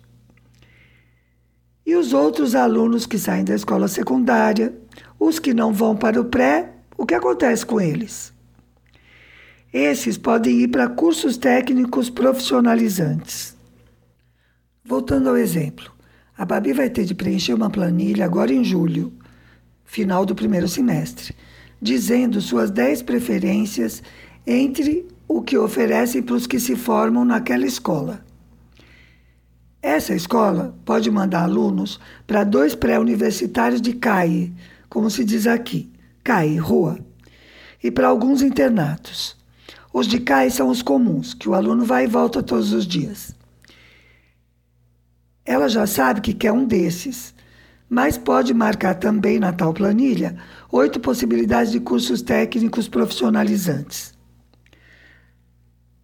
E 1.87 1.95
os 1.95 2.13
outros 2.13 2.57
alunos 2.57 3.07
que 3.07 3.17
saem 3.17 3.45
da 3.45 3.55
escola 3.55 3.87
secundária, 3.87 4.75
os 5.21 5.39
que 5.39 5.53
não 5.53 5.71
vão 5.71 5.95
para 5.95 6.19
o 6.19 6.25
pré, 6.25 6.73
o 6.97 7.05
que 7.05 7.15
acontece 7.15 7.65
com 7.65 7.79
eles? 7.79 8.33
Esses 9.73 10.17
podem 10.17 10.63
ir 10.63 10.69
para 10.69 10.89
cursos 10.89 11.37
técnicos 11.37 12.09
profissionalizantes. 12.09 13.55
Voltando 14.83 15.29
ao 15.29 15.37
exemplo, 15.37 15.93
a 16.37 16.45
Babi 16.45 16.73
vai 16.73 16.89
ter 16.89 17.05
de 17.05 17.15
preencher 17.15 17.53
uma 17.53 17.69
planilha 17.69 18.25
agora 18.25 18.53
em 18.53 18.65
julho, 18.65 19.13
final 19.85 20.25
do 20.25 20.35
primeiro 20.35 20.67
semestre, 20.67 21.35
dizendo 21.81 22.41
suas 22.41 22.71
10 22.71 23.03
preferências 23.03 24.03
entre 24.47 25.07
o 25.29 25.43
que 25.43 25.57
oferecem 25.57 26.23
para 26.23 26.35
os 26.35 26.47
que 26.47 26.59
se 26.59 26.75
formam 26.75 27.25
naquela 27.25 27.67
escola. 27.67 28.25
Essa 29.83 30.15
escola 30.15 30.75
pode 30.85 31.11
mandar 31.11 31.45
alunos 31.45 32.01
para 32.27 32.43
dois 32.43 32.75
pré-universitários 32.75 33.81
de 33.81 33.93
CAI, 33.93 34.53
como 34.91 35.09
se 35.09 35.25
diz 35.25 35.47
aqui, 35.47 35.91
CAI, 36.23 36.57
rua, 36.57 36.99
e 37.83 37.91
para 37.91 38.09
alguns 38.09 38.43
internatos. 38.43 39.39
Os 39.93 40.07
de 40.07 40.21
CAI 40.21 40.51
são 40.51 40.69
os 40.69 40.83
comuns, 40.83 41.33
que 41.33 41.49
o 41.49 41.55
aluno 41.55 41.85
vai 41.85 42.05
e 42.05 42.09
volta 42.09 42.43
todos 42.43 42.73
os 42.73 42.87
dias. 42.87 43.35
Ela 45.45 45.69
já 45.69 45.87
sabe 45.87 46.21
que 46.21 46.35
quer 46.35 46.53
um 46.53 46.67
desses, 46.67 47.33
mas 47.89 48.19
pode 48.19 48.53
marcar 48.53 48.95
também 48.95 49.39
na 49.39 49.53
tal 49.53 49.73
planilha 49.73 50.37
oito 50.71 51.01
possibilidades 51.01 51.73
de 51.73 51.81
cursos 51.81 52.21
técnicos 52.21 52.89
profissionalizantes. 52.89 54.13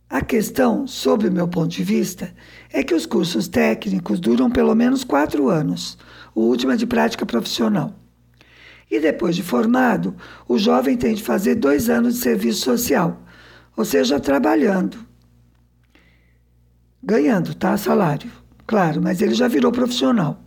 A 0.09 0.21
questão, 0.21 0.87
sob 0.87 1.29
o 1.29 1.33
meu 1.33 1.49
ponto 1.49 1.69
de 1.69 1.83
vista, 1.83 2.33
é 2.73 2.83
que 2.85 2.95
os 2.95 3.05
cursos 3.05 3.49
técnicos 3.49 4.21
duram 4.21 4.49
pelo 4.49 4.75
menos 4.75 5.03
quatro 5.03 5.49
anos, 5.49 5.99
o 6.35 6.43
último 6.43 6.73
é 6.73 6.77
de 6.77 6.87
prática 6.87 7.27
profissional. 7.27 8.06
E 8.91 9.01
depois 9.01 9.35
de 9.35 9.43
formado, 9.43 10.15
o 10.49 10.59
jovem 10.59 10.97
tem 10.97 11.15
de 11.15 11.23
fazer 11.23 11.57
dois 11.57 11.89
anos 11.91 12.15
de 12.15 12.21
serviço 12.21 12.61
social, 12.61 13.21
ou 13.77 13.85
seja, 13.85 14.21
trabalhando. 14.21 14.99
Ganhando, 17.03 17.55
tá? 17.55 17.77
Salário, 17.77 18.31
claro, 18.67 19.03
mas 19.03 19.21
ele 19.21 19.35
já 19.35 19.49
virou 19.49 19.73
profissional. 19.73 20.41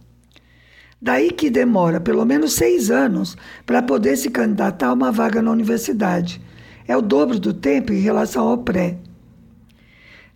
Daí 1.01 1.31
que 1.31 1.49
demora 1.49 1.99
pelo 1.99 2.25
menos 2.25 2.53
seis 2.53 2.91
anos 2.91 3.37
para 3.65 3.81
poder 3.81 4.17
se 4.17 4.29
candidatar 4.29 4.87
a 4.87 4.93
uma 4.93 5.11
vaga 5.11 5.41
na 5.41 5.51
universidade. 5.51 6.41
É 6.87 6.97
o 6.97 7.01
dobro 7.01 7.39
do 7.39 7.53
tempo 7.53 7.93
em 7.93 7.99
relação 7.99 8.47
ao 8.47 8.57
pré. 8.57 8.97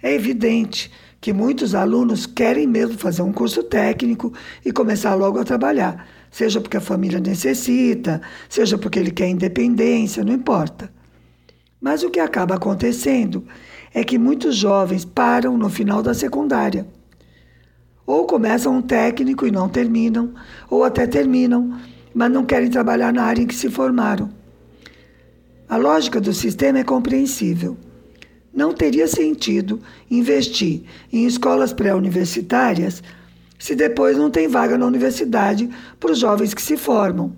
É 0.01 0.13
evidente 0.13 0.91
que 1.19 1.33
muitos 1.33 1.73
alunos 1.73 2.25
querem 2.25 2.67
mesmo 2.67 2.97
fazer 2.97 3.21
um 3.21 3.31
curso 3.31 3.63
técnico 3.63 4.33
e 4.63 4.71
começar 4.71 5.15
logo 5.15 5.39
a 5.39 5.45
trabalhar, 5.45 6.05
seja 6.33 6.59
porque 6.59 6.77
a 6.77 6.81
família 6.81 7.19
necessita, 7.19 8.19
seja 8.49 8.75
porque 8.75 8.97
ele 8.97 9.11
quer 9.11 9.29
independência, 9.29 10.23
não 10.23 10.33
importa. 10.33 10.91
Mas 11.79 12.01
o 12.01 12.09
que 12.09 12.19
acaba 12.19 12.55
acontecendo 12.55 13.45
é 13.93 14.03
que 14.03 14.17
muitos 14.17 14.55
jovens 14.55 15.05
param 15.05 15.55
no 15.55 15.69
final 15.69 16.01
da 16.01 16.11
secundária. 16.15 16.87
Ou 18.03 18.25
começam 18.25 18.75
um 18.75 18.81
técnico 18.81 19.45
e 19.45 19.51
não 19.51 19.69
terminam, 19.69 20.33
ou 20.71 20.83
até 20.83 21.05
terminam, 21.05 21.79
mas 22.15 22.31
não 22.31 22.43
querem 22.43 22.69
trabalhar 22.69 23.13
na 23.13 23.23
área 23.23 23.43
em 23.43 23.47
que 23.47 23.53
se 23.53 23.69
formaram. 23.69 24.31
A 25.69 25.77
lógica 25.77 26.19
do 26.19 26.33
sistema 26.33 26.79
é 26.79 26.83
compreensível. 26.83 27.77
Não 28.51 28.73
teria 28.73 29.07
sentido 29.07 29.79
investir 30.09 30.81
em 31.11 31.27
escolas 31.27 31.73
pré-universitárias 31.73 33.03
se 33.63 33.75
depois 33.75 34.17
não 34.17 34.29
tem 34.29 34.45
vaga 34.45 34.77
na 34.77 34.85
universidade 34.85 35.69
para 35.97 36.11
os 36.11 36.19
jovens 36.19 36.53
que 36.53 36.61
se 36.61 36.75
formam. 36.75 37.33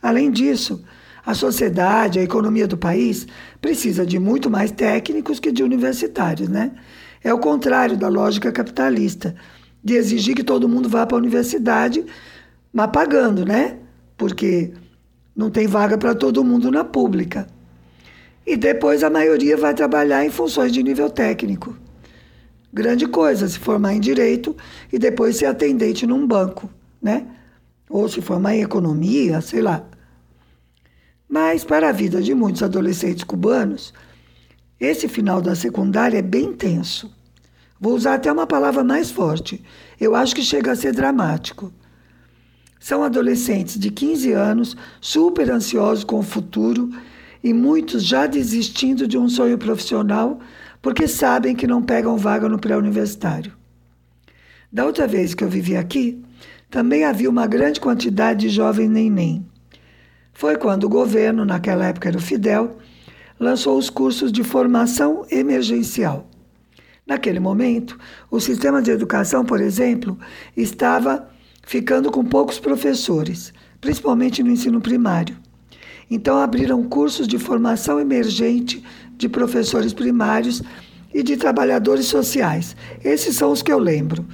Além 0.00 0.30
disso, 0.30 0.84
a 1.24 1.34
sociedade, 1.34 2.20
a 2.20 2.22
economia 2.22 2.68
do 2.68 2.76
país 2.76 3.26
precisa 3.60 4.06
de 4.06 4.16
muito 4.16 4.48
mais 4.48 4.70
técnicos 4.70 5.40
que 5.40 5.50
de 5.50 5.64
universitários, 5.64 6.48
né? 6.48 6.70
É 7.20 7.34
o 7.34 7.40
contrário 7.40 7.96
da 7.96 8.06
lógica 8.06 8.52
capitalista, 8.52 9.34
de 9.82 9.94
exigir 9.94 10.36
que 10.36 10.44
todo 10.44 10.68
mundo 10.68 10.88
vá 10.88 11.04
para 11.04 11.16
a 11.16 11.18
universidade, 11.18 12.06
mas 12.72 12.88
pagando, 12.92 13.44
né? 13.44 13.76
Porque 14.16 14.72
não 15.34 15.50
tem 15.50 15.66
vaga 15.66 15.98
para 15.98 16.14
todo 16.14 16.44
mundo 16.44 16.70
na 16.70 16.84
pública. 16.84 17.44
E 18.46 18.56
depois 18.56 19.02
a 19.02 19.10
maioria 19.10 19.56
vai 19.56 19.74
trabalhar 19.74 20.24
em 20.24 20.30
funções 20.30 20.70
de 20.70 20.80
nível 20.80 21.10
técnico. 21.10 21.76
Grande 22.72 23.06
coisa 23.06 23.48
se 23.48 23.58
formar 23.58 23.94
em 23.94 24.00
direito 24.00 24.56
e 24.92 24.98
depois 24.98 25.36
ser 25.36 25.46
atendente 25.46 26.06
num 26.06 26.26
banco, 26.26 26.70
né? 27.00 27.26
Ou 27.88 28.08
se 28.08 28.20
formar 28.20 28.54
em 28.54 28.62
economia, 28.62 29.40
sei 29.40 29.62
lá. 29.62 29.84
Mas 31.28 31.64
para 31.64 31.88
a 31.88 31.92
vida 31.92 32.20
de 32.20 32.34
muitos 32.34 32.62
adolescentes 32.62 33.24
cubanos, 33.24 33.92
esse 34.78 35.08
final 35.08 35.40
da 35.40 35.54
secundária 35.54 36.18
é 36.18 36.22
bem 36.22 36.52
tenso. 36.52 37.10
Vou 37.80 37.94
usar 37.94 38.14
até 38.14 38.30
uma 38.30 38.46
palavra 38.46 38.82
mais 38.84 39.10
forte. 39.10 39.62
Eu 40.00 40.14
acho 40.14 40.34
que 40.34 40.42
chega 40.42 40.72
a 40.72 40.76
ser 40.76 40.92
dramático. 40.92 41.72
São 42.78 43.02
adolescentes 43.02 43.78
de 43.78 43.90
15 43.90 44.32
anos, 44.32 44.76
super 45.00 45.50
ansiosos 45.50 46.04
com 46.04 46.18
o 46.18 46.22
futuro 46.22 46.90
e 47.42 47.52
muitos 47.52 48.04
já 48.04 48.26
desistindo 48.26 49.06
de 49.06 49.18
um 49.18 49.28
sonho 49.28 49.58
profissional 49.58 50.40
porque 50.86 51.08
sabem 51.08 51.56
que 51.56 51.66
não 51.66 51.82
pegam 51.82 52.16
vaga 52.16 52.48
no 52.48 52.60
pré-universitário. 52.60 53.52
Da 54.70 54.86
outra 54.86 55.04
vez 55.04 55.34
que 55.34 55.42
eu 55.42 55.48
vivi 55.48 55.76
aqui, 55.76 56.22
também 56.70 57.04
havia 57.04 57.28
uma 57.28 57.44
grande 57.44 57.80
quantidade 57.80 58.42
de 58.42 58.48
jovens 58.48 58.88
neném. 58.88 59.44
Foi 60.32 60.54
quando 60.54 60.84
o 60.84 60.88
governo, 60.88 61.44
naquela 61.44 61.86
época 61.86 62.08
era 62.08 62.16
o 62.16 62.20
Fidel, 62.20 62.78
lançou 63.36 63.76
os 63.76 63.90
cursos 63.90 64.30
de 64.30 64.44
formação 64.44 65.26
emergencial. 65.28 66.30
Naquele 67.04 67.40
momento, 67.40 67.98
o 68.30 68.38
sistema 68.38 68.80
de 68.80 68.92
educação, 68.92 69.44
por 69.44 69.60
exemplo, 69.60 70.16
estava 70.56 71.28
ficando 71.66 72.12
com 72.12 72.24
poucos 72.24 72.60
professores, 72.60 73.52
principalmente 73.80 74.40
no 74.40 74.52
ensino 74.52 74.80
primário. 74.80 75.36
Então, 76.08 76.38
abriram 76.38 76.84
cursos 76.84 77.26
de 77.26 77.40
formação 77.40 77.98
emergente 77.98 78.84
de 79.16 79.28
professores 79.28 79.92
primários 79.92 80.62
e 81.12 81.22
de 81.22 81.36
trabalhadores 81.36 82.06
sociais. 82.06 82.76
Esses 83.02 83.36
são 83.36 83.50
os 83.50 83.62
que 83.62 83.72
eu 83.72 83.78
lembro. 83.78 84.24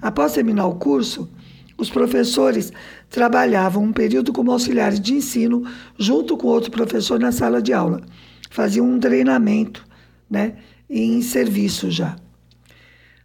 Após 0.00 0.32
terminar 0.32 0.66
o 0.66 0.74
curso, 0.74 1.28
os 1.76 1.88
professores 1.88 2.72
trabalhavam 3.08 3.84
um 3.84 3.92
período 3.92 4.32
como 4.32 4.52
auxiliares 4.52 5.00
de 5.00 5.14
ensino 5.14 5.64
junto 5.98 6.36
com 6.36 6.48
outro 6.48 6.70
professor 6.70 7.18
na 7.18 7.32
sala 7.32 7.62
de 7.62 7.72
aula. 7.72 8.02
Faziam 8.50 8.86
um 8.86 8.98
treinamento, 8.98 9.86
né, 10.28 10.56
em 10.90 11.22
serviço 11.22 11.90
já. 11.90 12.16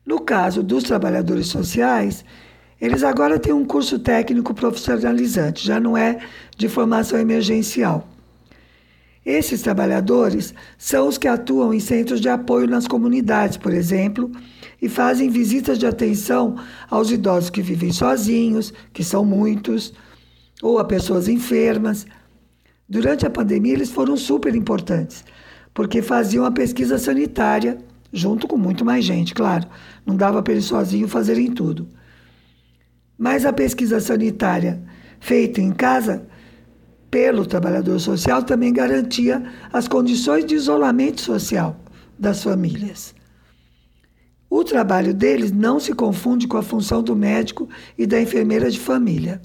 No 0.06 0.20
caso 0.20 0.62
dos 0.62 0.84
trabalhadores 0.84 1.48
sociais, 1.48 2.24
eles 2.80 3.04
agora 3.04 3.40
têm 3.40 3.54
um 3.54 3.66
curso 3.66 3.98
técnico 3.98 4.54
profissionalizante, 4.54 5.66
já 5.66 5.80
não 5.80 5.98
é 5.98 6.20
de 6.58 6.68
formação 6.68 7.18
emergencial. 7.18 8.08
Esses 9.26 9.62
trabalhadores 9.62 10.54
são 10.78 11.08
os 11.08 11.18
que 11.18 11.28
atuam 11.28 11.74
em 11.74 11.80
centros 11.80 12.20
de 12.20 12.28
apoio 12.28 12.68
nas 12.68 12.88
comunidades, 12.88 13.56
por 13.56 13.74
exemplo, 13.74 14.30
e 14.82 14.90
fazem 14.90 15.30
visitas 15.30 15.80
de 15.80 15.86
atenção 15.86 16.56
aos 16.90 17.10
idosos 17.10 17.50
que 17.50 17.62
vivem 17.62 17.94
sozinhos, 17.94 18.74
que 18.92 19.04
são 19.04 19.24
muitos, 19.24 19.94
ou 20.62 20.78
a 20.78 20.84
pessoas 20.84 21.30
enfermas. 21.30 22.06
Durante 22.88 23.26
a 23.26 23.30
pandemia, 23.30 23.74
eles 23.74 23.90
foram 23.90 24.18
super 24.18 24.54
importantes, 24.54 25.24
porque 25.74 26.02
faziam 26.02 26.44
a 26.44 26.52
pesquisa 26.52 26.98
sanitária, 26.98 27.78
junto 28.12 28.46
com 28.46 28.58
muito 28.58 28.84
mais 28.84 29.06
gente, 29.06 29.34
claro. 29.34 29.66
Não 30.06 30.18
dava 30.18 30.44
para 30.44 30.52
eles 30.52 30.66
sozinhos 30.66 31.12
fazerem 31.12 31.50
tudo. 31.50 31.88
Mas 33.18 33.46
a 33.46 33.54
pesquisa 33.54 34.02
sanitária 34.02 34.84
feita 35.22 35.62
em 35.62 35.72
casa 35.72 36.28
pelo 37.14 37.46
trabalhador 37.46 38.00
social 38.00 38.42
também 38.42 38.74
garantia 38.74 39.44
as 39.72 39.88
condições 39.88 40.48
de 40.48 40.56
isolamento 40.56 41.22
social 41.22 41.80
das 42.18 42.42
famílias. 42.42 43.14
O 44.50 44.64
trabalho 44.64 45.14
deles 45.14 45.52
não 45.52 45.80
se 45.80 45.94
confunde 45.94 46.48
com 46.48 46.58
a 46.58 46.64
função 46.64 47.04
do 47.04 47.16
médico 47.16 47.70
e 47.96 48.08
da 48.08 48.20
enfermeira 48.20 48.72
de 48.72 48.80
família. 48.80 49.40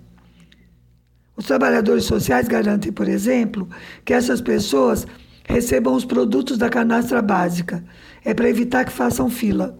Os 1.36 1.44
trabalhadores 1.44 2.04
sociais 2.04 2.48
garantem, 2.48 2.90
por 2.90 3.06
exemplo, 3.06 3.68
que 4.02 4.14
essas 4.14 4.40
pessoas 4.40 5.06
recebam 5.44 5.92
os 5.94 6.06
produtos 6.06 6.56
da 6.56 6.70
canastra 6.70 7.20
básica. 7.20 7.84
É 8.24 8.32
para 8.32 8.48
evitar 8.48 8.86
que 8.86 8.92
façam 8.92 9.28
fila. 9.28 9.78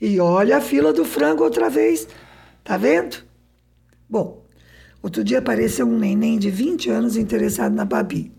E 0.00 0.20
olha 0.20 0.58
a 0.58 0.60
fila 0.60 0.92
do 0.92 1.04
frango 1.04 1.42
outra 1.42 1.68
vez. 1.68 2.06
Tá 2.62 2.76
vendo? 2.76 3.24
Bom, 4.08 4.41
outro 5.02 5.24
dia 5.24 5.40
apareceu 5.40 5.86
um 5.86 5.98
neném 5.98 6.38
de 6.38 6.50
20 6.50 6.88
anos 6.90 7.16
interessado 7.16 7.74
na 7.74 7.84
Babi. 7.84 8.32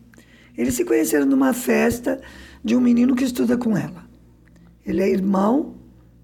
Eles 0.57 0.75
se 0.75 0.85
conheceram 0.85 1.25
numa 1.25 1.53
festa 1.53 2.21
de 2.63 2.75
um 2.75 2.81
menino 2.81 3.15
que 3.15 3.23
estuda 3.23 3.57
com 3.57 3.75
ela. 3.75 4.05
Ele 4.85 5.01
é 5.01 5.09
irmão 5.09 5.75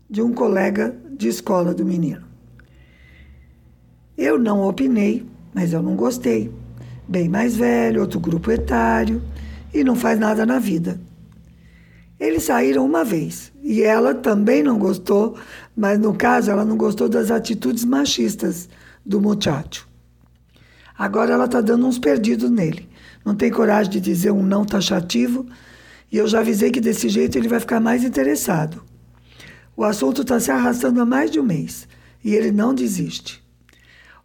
de 0.09 0.21
um 0.21 0.33
colega 0.33 0.95
de 1.11 1.27
escola 1.27 1.73
do 1.73 1.85
menino. 1.85 2.23
Eu 4.17 4.37
não 4.37 4.67
opinei, 4.67 5.25
mas 5.53 5.73
eu 5.73 5.81
não 5.81 5.95
gostei. 5.95 6.51
Bem 7.07 7.27
mais 7.27 7.55
velho, 7.55 8.01
outro 8.01 8.19
grupo 8.19 8.51
etário 8.51 9.21
e 9.73 9.83
não 9.83 9.95
faz 9.95 10.19
nada 10.19 10.45
na 10.45 10.59
vida. 10.59 10.99
Eles 12.19 12.43
saíram 12.43 12.85
uma 12.85 13.03
vez 13.03 13.51
e 13.63 13.81
ela 13.81 14.13
também 14.13 14.61
não 14.61 14.77
gostou, 14.77 15.35
mas 15.75 15.97
no 15.97 16.13
caso 16.13 16.51
ela 16.51 16.65
não 16.65 16.75
gostou 16.77 17.07
das 17.07 17.31
atitudes 17.31 17.85
machistas 17.85 18.69
do 19.05 19.21
muchacho. 19.21 19.88
Agora 20.99 21.33
ela 21.33 21.45
está 21.45 21.61
dando 21.61 21.87
uns 21.87 21.97
perdidos 21.97 22.51
nele. 22.51 22.89
Não 23.23 23.33
tem 23.33 23.49
coragem 23.49 23.89
de 23.89 24.01
dizer 24.01 24.31
um 24.31 24.43
não 24.43 24.65
taxativo 24.65 25.45
e 26.11 26.17
eu 26.17 26.27
já 26.27 26.41
avisei 26.41 26.71
que 26.71 26.81
desse 26.81 27.07
jeito 27.07 27.37
ele 27.37 27.47
vai 27.47 27.61
ficar 27.61 27.79
mais 27.79 28.03
interessado. 28.03 28.83
O 29.77 29.85
assunto 29.85 30.23
está 30.23 30.41
se 30.41 30.51
arrastando 30.51 30.99
há 30.99 31.05
mais 31.05 31.31
de 31.31 31.39
um 31.39 31.43
mês 31.43 31.87
e 32.21 32.35
ele 32.35 32.51
não 32.51 32.73
desiste. 32.73 33.41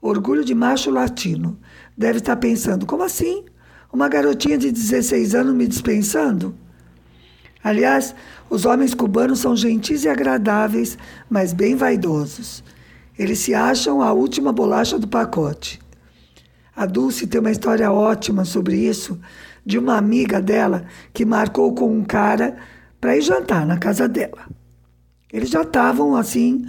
Orgulho 0.02 0.44
de 0.44 0.52
macho 0.52 0.90
latino. 0.90 1.56
Deve 1.96 2.18
estar 2.18 2.34
tá 2.34 2.40
pensando: 2.40 2.86
como 2.86 3.04
assim? 3.04 3.44
Uma 3.92 4.08
garotinha 4.08 4.58
de 4.58 4.72
16 4.72 5.36
anos 5.36 5.54
me 5.54 5.68
dispensando? 5.68 6.56
Aliás, 7.62 8.16
os 8.50 8.64
homens 8.64 8.94
cubanos 8.94 9.38
são 9.38 9.54
gentis 9.54 10.02
e 10.02 10.08
agradáveis, 10.08 10.98
mas 11.30 11.52
bem 11.52 11.76
vaidosos. 11.76 12.64
Eles 13.16 13.38
se 13.38 13.54
acham 13.54 14.02
a 14.02 14.12
última 14.12 14.52
bolacha 14.52 14.98
do 14.98 15.06
pacote. 15.06 15.83
A 16.76 16.86
Dulce 16.86 17.26
tem 17.26 17.40
uma 17.40 17.50
história 17.50 17.90
ótima 17.92 18.44
sobre 18.44 18.76
isso, 18.76 19.20
de 19.64 19.78
uma 19.78 19.96
amiga 19.96 20.42
dela 20.42 20.84
que 21.12 21.24
marcou 21.24 21.74
com 21.74 21.96
um 21.96 22.04
cara 22.04 22.56
para 23.00 23.16
ir 23.16 23.22
jantar 23.22 23.64
na 23.64 23.78
casa 23.78 24.08
dela. 24.08 24.48
Eles 25.32 25.50
já 25.50 25.62
estavam 25.62 26.16
assim, 26.16 26.64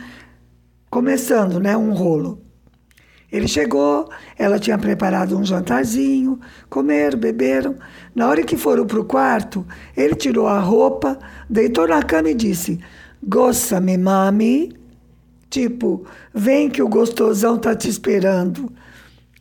começando, 0.89 1.60
né, 1.60 1.76
um 1.76 1.94
rolo. 1.94 2.41
Ele 3.32 3.48
chegou, 3.48 4.10
ela 4.38 4.60
tinha 4.60 4.78
preparado 4.78 5.38
um 5.38 5.44
jantarzinho, 5.44 6.39
comeram, 6.70 7.18
beberam. 7.18 7.76
Na 8.13 8.28
hora 8.28 8.44
que 8.44 8.56
foram 8.56 8.86
para 8.86 9.00
o 9.00 9.06
quarto, 9.06 9.65
ele 9.98 10.15
tirou 10.15 10.48
a 10.48 10.60
roupa, 10.60 11.20
deitou 11.50 11.88
na 11.88 12.02
cama 12.02 12.30
e 12.30 12.36
disse: 12.36 12.80
Gosta-me, 13.22 13.98
mami. 13.98 14.72
Tipo, 15.50 16.06
vem 16.34 16.70
que 16.70 16.82
o 16.82 16.88
gostosão 16.88 17.58
tá 17.58 17.76
te 17.76 17.89
esperando. 17.89 18.72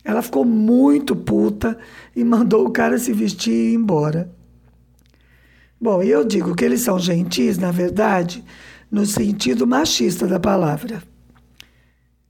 Ela 0.04 0.20
ficou 0.20 0.44
muito 0.44 1.16
puta 1.16 1.78
e 2.14 2.22
mandou 2.22 2.66
o 2.66 2.70
cara 2.70 2.98
se 2.98 3.12
vestir 3.12 3.52
e 3.52 3.72
ir 3.72 3.74
embora. 3.74 4.30
Bom, 5.80 6.02
eu 6.02 6.24
digo 6.24 6.54
que 6.54 6.64
eles 6.64 6.82
são 6.82 6.98
gentis, 6.98 7.56
na 7.56 7.70
verdade, 7.70 8.44
no 8.90 9.06
sentido 9.06 9.66
machista 9.66 10.26
da 10.26 10.38
palavra. 10.38 11.02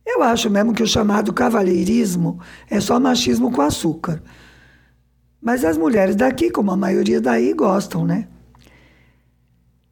Eu 0.07 0.23
acho 0.23 0.49
mesmo 0.49 0.73
que 0.73 0.83
o 0.83 0.87
chamado 0.87 1.33
cavalheirismo 1.33 2.39
é 2.71 2.81
só 2.81 3.01
machismo 3.01 3.51
com 3.51 3.61
açúcar. 3.61 4.23
Mas 5.41 5.65
as 5.65 5.77
mulheres 5.77 6.15
daqui, 6.15 6.51
como 6.51 6.71
a 6.71 6.77
maioria 6.77 7.21
daí, 7.21 7.53
gostam, 7.53 8.07
né? 8.07 8.29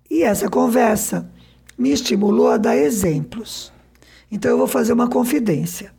E 0.08 0.22
essa 0.22 0.48
conversa 0.48 1.30
me 1.76 1.90
estimulou 1.90 2.50
a 2.50 2.56
dar 2.56 2.76
exemplos. 2.76 3.72
Então 4.30 4.50
eu 4.50 4.58
vou 4.58 4.66
fazer 4.66 4.92
uma 4.92 5.08
confidência. 5.08 5.92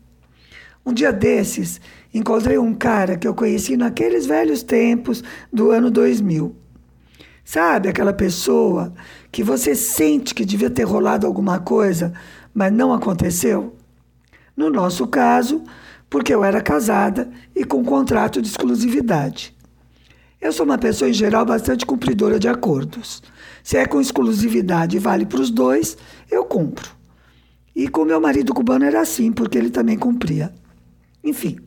Um 0.85 0.91
dia 0.91 1.13
desses, 1.13 1.79
encontrei 2.13 2.57
um 2.57 2.73
cara 2.73 3.17
que 3.17 3.27
eu 3.27 3.33
conheci 3.33 3.77
naqueles 3.77 4.25
velhos 4.25 4.63
tempos 4.63 5.23
do 5.51 5.71
ano 5.71 5.89
2000. 5.89 6.55
Sabe 7.45 7.89
aquela 7.89 8.13
pessoa 8.13 8.93
que 9.31 9.43
você 9.43 9.75
sente 9.75 10.33
que 10.33 10.45
devia 10.45 10.69
ter 10.69 10.83
rolado 10.83 11.25
alguma 11.25 11.59
coisa, 11.59 12.13
mas 12.53 12.71
não 12.71 12.93
aconteceu? 12.93 13.75
No 14.55 14.69
nosso 14.69 15.07
caso, 15.07 15.63
porque 16.09 16.33
eu 16.33 16.43
era 16.43 16.61
casada 16.61 17.29
e 17.55 17.63
com 17.63 17.83
contrato 17.83 18.41
de 18.41 18.47
exclusividade. 18.47 19.55
Eu 20.39 20.51
sou 20.51 20.65
uma 20.65 20.77
pessoa, 20.77 21.09
em 21.09 21.13
geral, 21.13 21.45
bastante 21.45 21.85
cumpridora 21.85 22.37
de 22.37 22.49
acordos. 22.49 23.23
Se 23.63 23.77
é 23.77 23.85
com 23.85 24.01
exclusividade 24.01 24.97
e 24.97 24.99
vale 24.99 25.25
para 25.25 25.39
os 25.39 25.49
dois, 25.49 25.97
eu 26.29 26.43
cumpro. 26.43 26.91
E 27.73 27.87
com 27.87 28.03
meu 28.03 28.19
marido 28.19 28.53
cubano 28.53 28.83
era 28.83 28.99
assim, 29.01 29.31
porque 29.31 29.57
ele 29.57 29.69
também 29.69 29.97
cumpria. 29.97 30.53
Enfim, 31.23 31.57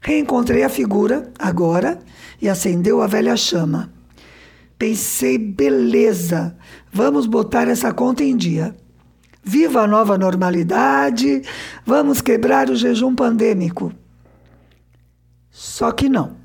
reencontrei 0.00 0.62
a 0.62 0.68
figura 0.68 1.32
agora 1.38 1.98
e 2.40 2.48
acendeu 2.48 3.02
a 3.02 3.06
velha 3.06 3.36
chama. 3.36 3.92
Pensei, 4.78 5.36
beleza, 5.36 6.56
vamos 6.92 7.26
botar 7.26 7.66
essa 7.66 7.92
conta 7.92 8.22
em 8.22 8.36
dia. 8.36 8.76
Viva 9.42 9.80
a 9.80 9.86
nova 9.86 10.16
normalidade, 10.16 11.42
vamos 11.84 12.20
quebrar 12.20 12.70
o 12.70 12.76
jejum 12.76 13.14
pandêmico. 13.14 13.92
Só 15.50 15.90
que 15.90 16.08
não. 16.08 16.36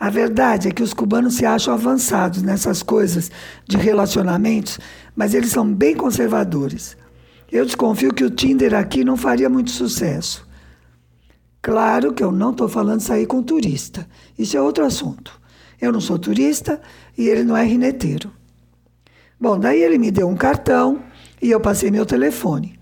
A 0.00 0.08
verdade 0.08 0.68
é 0.68 0.70
que 0.70 0.82
os 0.82 0.94
cubanos 0.94 1.34
se 1.34 1.44
acham 1.44 1.74
avançados 1.74 2.40
nessas 2.40 2.82
coisas 2.82 3.30
de 3.66 3.76
relacionamentos, 3.76 4.78
mas 5.14 5.34
eles 5.34 5.50
são 5.50 5.70
bem 5.70 5.94
conservadores. 5.94 6.96
Eu 7.52 7.66
desconfio 7.66 8.14
que 8.14 8.24
o 8.24 8.30
Tinder 8.30 8.72
aqui 8.72 9.04
não 9.04 9.16
faria 9.16 9.50
muito 9.50 9.70
sucesso. 9.70 10.47
Claro 11.60 12.12
que 12.12 12.22
eu 12.22 12.30
não 12.30 12.50
estou 12.50 12.68
falando 12.68 13.00
sair 13.00 13.26
com 13.26 13.42
turista. 13.42 14.08
Isso 14.38 14.56
é 14.56 14.60
outro 14.60 14.84
assunto. 14.84 15.40
Eu 15.80 15.92
não 15.92 16.00
sou 16.00 16.18
turista 16.18 16.80
e 17.16 17.28
ele 17.28 17.44
não 17.44 17.56
é 17.56 17.64
rineteiro. 17.64 18.32
Bom, 19.40 19.58
daí 19.58 19.82
ele 19.82 19.98
me 19.98 20.10
deu 20.10 20.28
um 20.28 20.36
cartão 20.36 21.02
e 21.40 21.50
eu 21.50 21.60
passei 21.60 21.90
meu 21.90 22.04
telefone. 22.04 22.78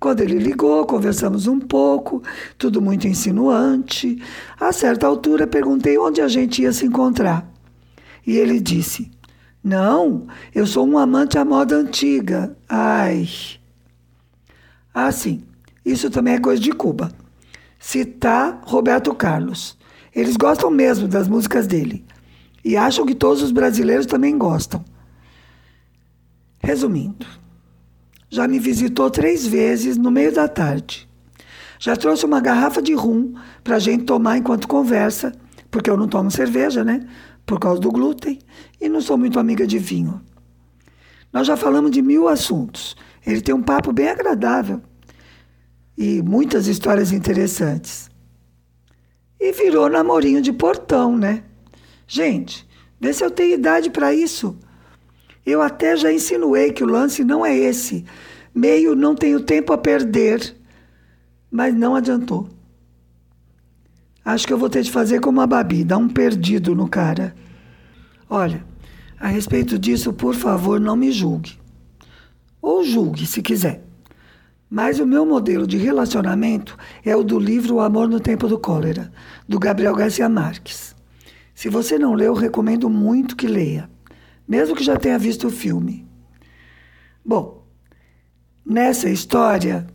Quando 0.00 0.22
ele 0.22 0.38
ligou, 0.38 0.86
conversamos 0.86 1.46
um 1.46 1.60
pouco, 1.60 2.22
tudo 2.56 2.80
muito 2.80 3.06
insinuante. 3.06 4.20
A 4.58 4.72
certa 4.72 5.06
altura, 5.06 5.46
perguntei 5.46 5.98
onde 5.98 6.22
a 6.22 6.26
gente 6.26 6.62
ia 6.62 6.72
se 6.72 6.86
encontrar. 6.86 7.46
E 8.26 8.36
ele 8.36 8.58
disse: 8.58 9.10
Não, 9.62 10.26
eu 10.54 10.66
sou 10.66 10.88
um 10.88 10.96
amante 10.96 11.36
à 11.36 11.44
moda 11.44 11.76
antiga. 11.76 12.56
Ai. 12.66 13.28
Ah, 14.92 15.12
sim, 15.12 15.42
isso 15.84 16.10
também 16.10 16.34
é 16.34 16.40
coisa 16.40 16.60
de 16.60 16.72
Cuba. 16.72 17.12
Citar 17.82 18.60
Roberto 18.66 19.14
Carlos. 19.14 19.76
Eles 20.14 20.36
gostam 20.36 20.70
mesmo 20.70 21.08
das 21.08 21.26
músicas 21.26 21.66
dele. 21.66 22.04
E 22.62 22.76
acham 22.76 23.06
que 23.06 23.14
todos 23.14 23.42
os 23.42 23.50
brasileiros 23.50 24.04
também 24.04 24.36
gostam. 24.36 24.84
Resumindo, 26.62 27.26
já 28.28 28.46
me 28.46 28.58
visitou 28.58 29.10
três 29.10 29.46
vezes 29.46 29.96
no 29.96 30.10
meio 30.10 30.30
da 30.30 30.46
tarde. 30.46 31.08
Já 31.78 31.96
trouxe 31.96 32.26
uma 32.26 32.38
garrafa 32.38 32.82
de 32.82 32.92
rum 32.92 33.32
para 33.64 33.76
a 33.76 33.78
gente 33.78 34.04
tomar 34.04 34.36
enquanto 34.36 34.68
conversa, 34.68 35.32
porque 35.70 35.88
eu 35.88 35.96
não 35.96 36.06
tomo 36.06 36.30
cerveja, 36.30 36.84
né? 36.84 37.08
Por 37.46 37.58
causa 37.58 37.80
do 37.80 37.90
glúten, 37.90 38.38
e 38.78 38.90
não 38.90 39.00
sou 39.00 39.16
muito 39.16 39.40
amiga 39.40 39.66
de 39.66 39.78
vinho. 39.78 40.20
Nós 41.32 41.46
já 41.46 41.56
falamos 41.56 41.90
de 41.90 42.02
mil 42.02 42.28
assuntos. 42.28 42.94
Ele 43.26 43.40
tem 43.40 43.54
um 43.54 43.62
papo 43.62 43.90
bem 43.90 44.08
agradável 44.08 44.82
e 45.96 46.22
muitas 46.22 46.66
histórias 46.66 47.12
interessantes. 47.12 48.10
E 49.38 49.52
virou 49.52 49.88
namorinho 49.88 50.42
de 50.42 50.52
portão, 50.52 51.16
né? 51.16 51.44
Gente, 52.06 52.68
vê 53.00 53.12
se 53.12 53.24
eu 53.24 53.30
tenho 53.30 53.54
idade 53.54 53.90
para 53.90 54.12
isso. 54.12 54.58
Eu 55.44 55.62
até 55.62 55.96
já 55.96 56.12
insinuei 56.12 56.72
que 56.72 56.84
o 56.84 56.86
lance 56.86 57.24
não 57.24 57.44
é 57.44 57.56
esse. 57.56 58.04
Meio 58.54 58.94
não 58.94 59.14
tenho 59.14 59.40
tempo 59.40 59.72
a 59.72 59.78
perder. 59.78 60.56
Mas 61.50 61.74
não 61.74 61.94
adiantou. 61.94 62.48
Acho 64.24 64.46
que 64.46 64.52
eu 64.52 64.58
vou 64.58 64.68
ter 64.68 64.82
de 64.82 64.90
fazer 64.90 65.20
como 65.20 65.40
a 65.40 65.46
Babi, 65.46 65.82
dar 65.82 65.98
um 65.98 66.08
perdido 66.08 66.74
no 66.74 66.88
cara. 66.88 67.34
Olha, 68.28 68.64
a 69.18 69.28
respeito 69.28 69.78
disso, 69.78 70.12
por 70.12 70.34
favor, 70.34 70.78
não 70.78 70.94
me 70.94 71.10
julgue. 71.10 71.58
Ou 72.60 72.84
julgue, 72.84 73.26
se 73.26 73.42
quiser. 73.42 73.82
Mas 74.70 75.00
o 75.00 75.06
meu 75.06 75.26
modelo 75.26 75.66
de 75.66 75.76
relacionamento 75.76 76.78
é 77.04 77.16
o 77.16 77.24
do 77.24 77.38
livro 77.38 77.74
O 77.74 77.80
Amor 77.80 78.08
no 78.08 78.20
Tempo 78.20 78.46
do 78.46 78.58
Cólera, 78.58 79.12
do 79.48 79.58
Gabriel 79.58 79.94
Garcia 79.94 80.28
Marques. 80.28 80.94
Se 81.54 81.68
você 81.68 81.98
não 81.98 82.14
leu, 82.14 82.32
recomendo 82.32 82.88
muito 82.88 83.34
que 83.34 83.48
leia 83.48 83.90
mesmo 84.50 84.74
que 84.74 84.82
já 84.82 84.96
tenha 84.96 85.16
visto 85.16 85.46
o 85.46 85.50
filme. 85.50 86.04
Bom, 87.24 87.64
nessa 88.66 89.08
história 89.08 89.86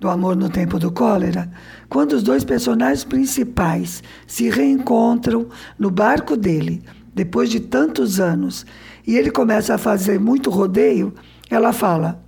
do 0.00 0.08
Amor 0.08 0.34
no 0.34 0.50
Tempo 0.50 0.80
do 0.80 0.90
Cólera, 0.90 1.48
quando 1.88 2.14
os 2.14 2.24
dois 2.24 2.42
personagens 2.42 3.04
principais 3.04 4.02
se 4.26 4.50
reencontram 4.50 5.48
no 5.78 5.92
barco 5.92 6.36
dele, 6.36 6.82
depois 7.14 7.48
de 7.48 7.60
tantos 7.60 8.18
anos, 8.18 8.66
e 9.06 9.16
ele 9.16 9.30
começa 9.30 9.76
a 9.76 9.78
fazer 9.78 10.18
muito 10.18 10.50
rodeio, 10.50 11.14
ela 11.48 11.72
fala: 11.72 12.20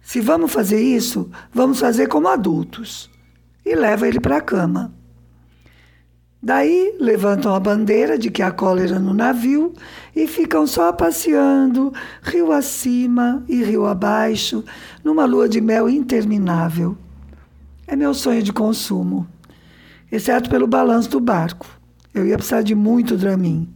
se 0.00 0.20
vamos 0.20 0.52
fazer 0.52 0.80
isso, 0.80 1.30
vamos 1.52 1.78
fazer 1.78 2.08
como 2.08 2.28
adultos. 2.28 3.10
E 3.64 3.74
leva 3.74 4.08
ele 4.08 4.18
para 4.18 4.38
a 4.38 4.40
cama. 4.40 4.92
Daí 6.42 6.96
levantam 6.98 7.54
a 7.54 7.60
bandeira 7.60 8.18
de 8.18 8.30
que 8.30 8.42
há 8.42 8.50
cólera 8.50 8.98
no 8.98 9.12
navio 9.12 9.74
e 10.16 10.26
ficam 10.26 10.66
só 10.66 10.90
passeando, 10.90 11.92
rio 12.22 12.50
acima 12.50 13.44
e 13.46 13.62
rio 13.62 13.84
abaixo, 13.84 14.64
numa 15.04 15.26
lua 15.26 15.46
de 15.46 15.60
mel 15.60 15.88
interminável. 15.88 16.96
É 17.86 17.94
meu 17.94 18.14
sonho 18.14 18.42
de 18.42 18.54
consumo, 18.54 19.28
exceto 20.10 20.48
pelo 20.48 20.66
balanço 20.66 21.10
do 21.10 21.20
barco. 21.20 21.66
Eu 22.14 22.26
ia 22.26 22.36
precisar 22.36 22.62
de 22.62 22.74
muito 22.74 23.18
Dramin. 23.18 23.68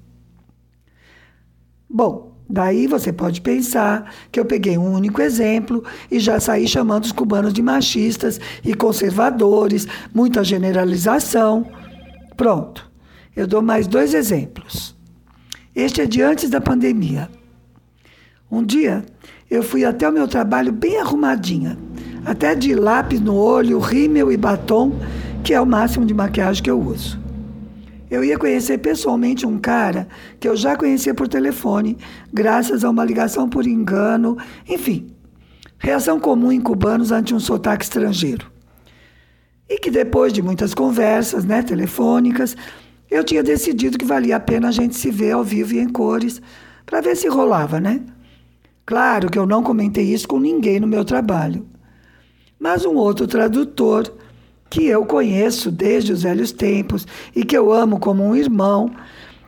Bom, 1.89 2.34
daí 2.49 2.87
você 2.87 3.13
pode 3.13 3.41
pensar 3.41 4.13
que 4.31 4.39
eu 4.39 4.45
peguei 4.45 4.77
um 4.77 4.93
único 4.93 5.21
exemplo 5.23 5.83
e 6.11 6.19
já 6.19 6.39
saí 6.39 6.69
chamando 6.69 7.05
os 7.05 7.13
cubanos 7.13 7.53
de 7.53 7.63
machistas 7.63 8.41
e 8.65 8.75
conservadores, 8.75 9.87
muita 10.13 10.45
generalização. 10.45 11.67
Pronto. 12.37 12.91
Eu 13.35 13.47
dou 13.47 13.63
mais 13.63 13.87
dois 13.87 14.15
exemplos. 14.15 14.95
Este 15.75 16.03
é 16.03 16.07
de 16.07 16.23
antes 16.23 16.49
da 16.51 16.61
pandemia. 16.61 17.29
Um 18.51 18.63
dia 18.63 19.05
eu 19.51 19.63
fui 19.63 19.85
até 19.85 20.09
o 20.09 20.13
meu 20.13 20.29
trabalho 20.29 20.73
bem 20.73 21.01
arrumadinha, 21.01 21.77
até 22.25 22.55
de 22.55 22.75
lápis 22.75 23.21
no 23.21 23.35
olho, 23.35 23.79
rímel 23.79 24.31
e 24.31 24.37
batom, 24.37 24.93
que 25.43 25.53
é 25.53 25.61
o 25.61 25.67
máximo 25.67 26.07
de 26.07 26.15
maquiagem 26.15 26.63
que 26.63 26.71
eu 26.71 26.81
uso. 26.81 27.24
Eu 28.15 28.23
ia 28.23 28.39
conhecer 28.39 28.79
pessoalmente 28.79 29.45
um 29.45 29.59
cara 29.59 30.07
que 30.39 30.49
eu 30.49 30.55
já 30.57 30.77
conhecia 30.77 31.13
por 31.13 31.27
telefone, 31.27 31.99
graças 32.33 32.85
a 32.85 32.91
uma 32.91 33.05
ligação 33.05 33.49
por 33.49 33.67
engano, 33.67 34.39
enfim, 34.69 35.09
reação 35.79 36.21
comum 36.21 36.53
em 36.53 36.61
cubanos 36.61 37.11
ante 37.11 37.35
um 37.35 37.41
sotaque 37.41 37.83
estrangeiro. 37.83 38.53
E 39.69 39.81
que 39.81 39.91
depois 39.91 40.33
de 40.33 40.41
muitas 40.41 40.73
conversas 40.75 41.45
né, 41.45 41.61
telefônicas, 41.61 42.57
eu 43.11 43.25
tinha 43.25 43.43
decidido 43.43 43.99
que 43.99 44.05
valia 44.05 44.37
a 44.37 44.41
pena 44.41 44.69
a 44.69 44.73
gente 44.73 44.95
se 44.95 45.11
ver 45.11 45.33
ao 45.33 45.43
vivo 45.43 45.75
e 45.75 45.81
em 45.81 45.89
cores, 45.89 46.41
para 46.87 47.01
ver 47.01 47.17
se 47.17 47.27
rolava, 47.27 47.81
né? 47.81 48.01
Claro 48.87 49.29
que 49.29 49.39
eu 49.39 49.45
não 49.45 49.61
comentei 49.61 50.05
isso 50.05 50.29
com 50.29 50.39
ninguém 50.39 50.79
no 50.79 50.87
meu 50.87 51.05
trabalho. 51.05 51.67
Mas 52.61 52.85
um 52.85 52.95
outro 52.95 53.27
tradutor, 53.27 54.09
que 54.71 54.87
eu 54.87 55.05
conheço 55.05 55.71
desde 55.71 56.13
os 56.13 56.23
velhos 56.23 56.53
tempos 56.53 57.07
e 57.35 57.45
que 57.45 57.57
eu 57.57 57.73
amo 57.73 58.01
como 58.01 58.25
um 58.25 58.35
irmão, 58.35 58.91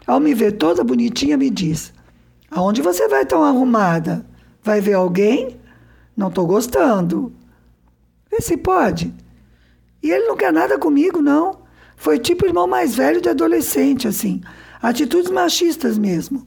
ao 0.07 0.21
me 0.21 0.35
ver 0.35 0.53
toda 0.53 0.85
bonitinha, 0.85 1.37
me 1.37 1.51
diz: 1.51 1.93
Aonde 2.51 2.81
você 2.81 3.09
vai 3.09 3.27
tão 3.27 3.43
arrumada? 3.43 4.25
Vai 4.63 4.81
ver 4.81 4.95
alguém? 4.95 5.57
Não 6.17 6.29
estou 6.29 6.47
gostando. 6.47 7.33
Vê 8.31 8.41
se 8.41 8.57
pode. 8.57 9.13
E 10.03 10.11
ele 10.11 10.27
não 10.27 10.37
quer 10.37 10.53
nada 10.53 10.79
comigo, 10.79 11.21
não. 11.21 11.67
Foi 11.97 12.19
tipo 12.19 12.47
irmão 12.47 12.67
mais 12.67 12.95
velho 12.95 13.21
de 13.21 13.29
adolescente, 13.29 14.07
assim. 14.07 14.41
Atitudes 14.81 15.31
machistas 15.31 15.99
mesmo. 15.99 16.45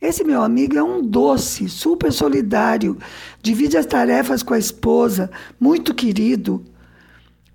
Esse 0.00 0.22
meu 0.22 0.42
amigo 0.42 0.76
é 0.76 0.82
um 0.82 1.00
doce, 1.02 1.68
super 1.68 2.12
solidário, 2.12 2.98
divide 3.42 3.78
as 3.78 3.86
tarefas 3.86 4.42
com 4.42 4.52
a 4.52 4.58
esposa, 4.58 5.30
muito 5.58 5.94
querido. 5.94 6.62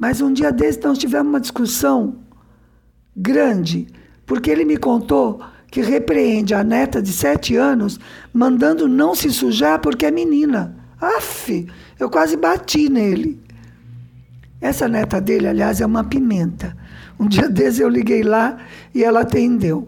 Mas 0.01 0.19
um 0.19 0.33
dia 0.33 0.51
desse 0.51 0.81
nós 0.81 0.97
tivemos 0.97 1.27
uma 1.27 1.39
discussão 1.39 2.15
grande, 3.15 3.85
porque 4.25 4.49
ele 4.49 4.65
me 4.65 4.75
contou 4.75 5.39
que 5.69 5.79
repreende 5.79 6.55
a 6.55 6.63
neta 6.63 6.99
de 6.99 7.13
sete 7.13 7.55
anos, 7.55 7.99
mandando 8.33 8.87
não 8.87 9.13
se 9.13 9.29
sujar 9.29 9.77
porque 9.77 10.07
é 10.07 10.09
menina. 10.09 10.75
Aff, 10.99 11.67
eu 11.99 12.09
quase 12.09 12.35
bati 12.35 12.89
nele. 12.89 13.39
Essa 14.59 14.87
neta 14.87 15.21
dele, 15.21 15.47
aliás, 15.47 15.79
é 15.81 15.85
uma 15.85 16.03
pimenta. 16.03 16.75
Um 17.19 17.27
dia 17.27 17.45
desses 17.47 17.79
eu 17.79 17.87
liguei 17.87 18.23
lá 18.23 18.57
e 18.95 19.03
ela 19.03 19.21
atendeu. 19.21 19.87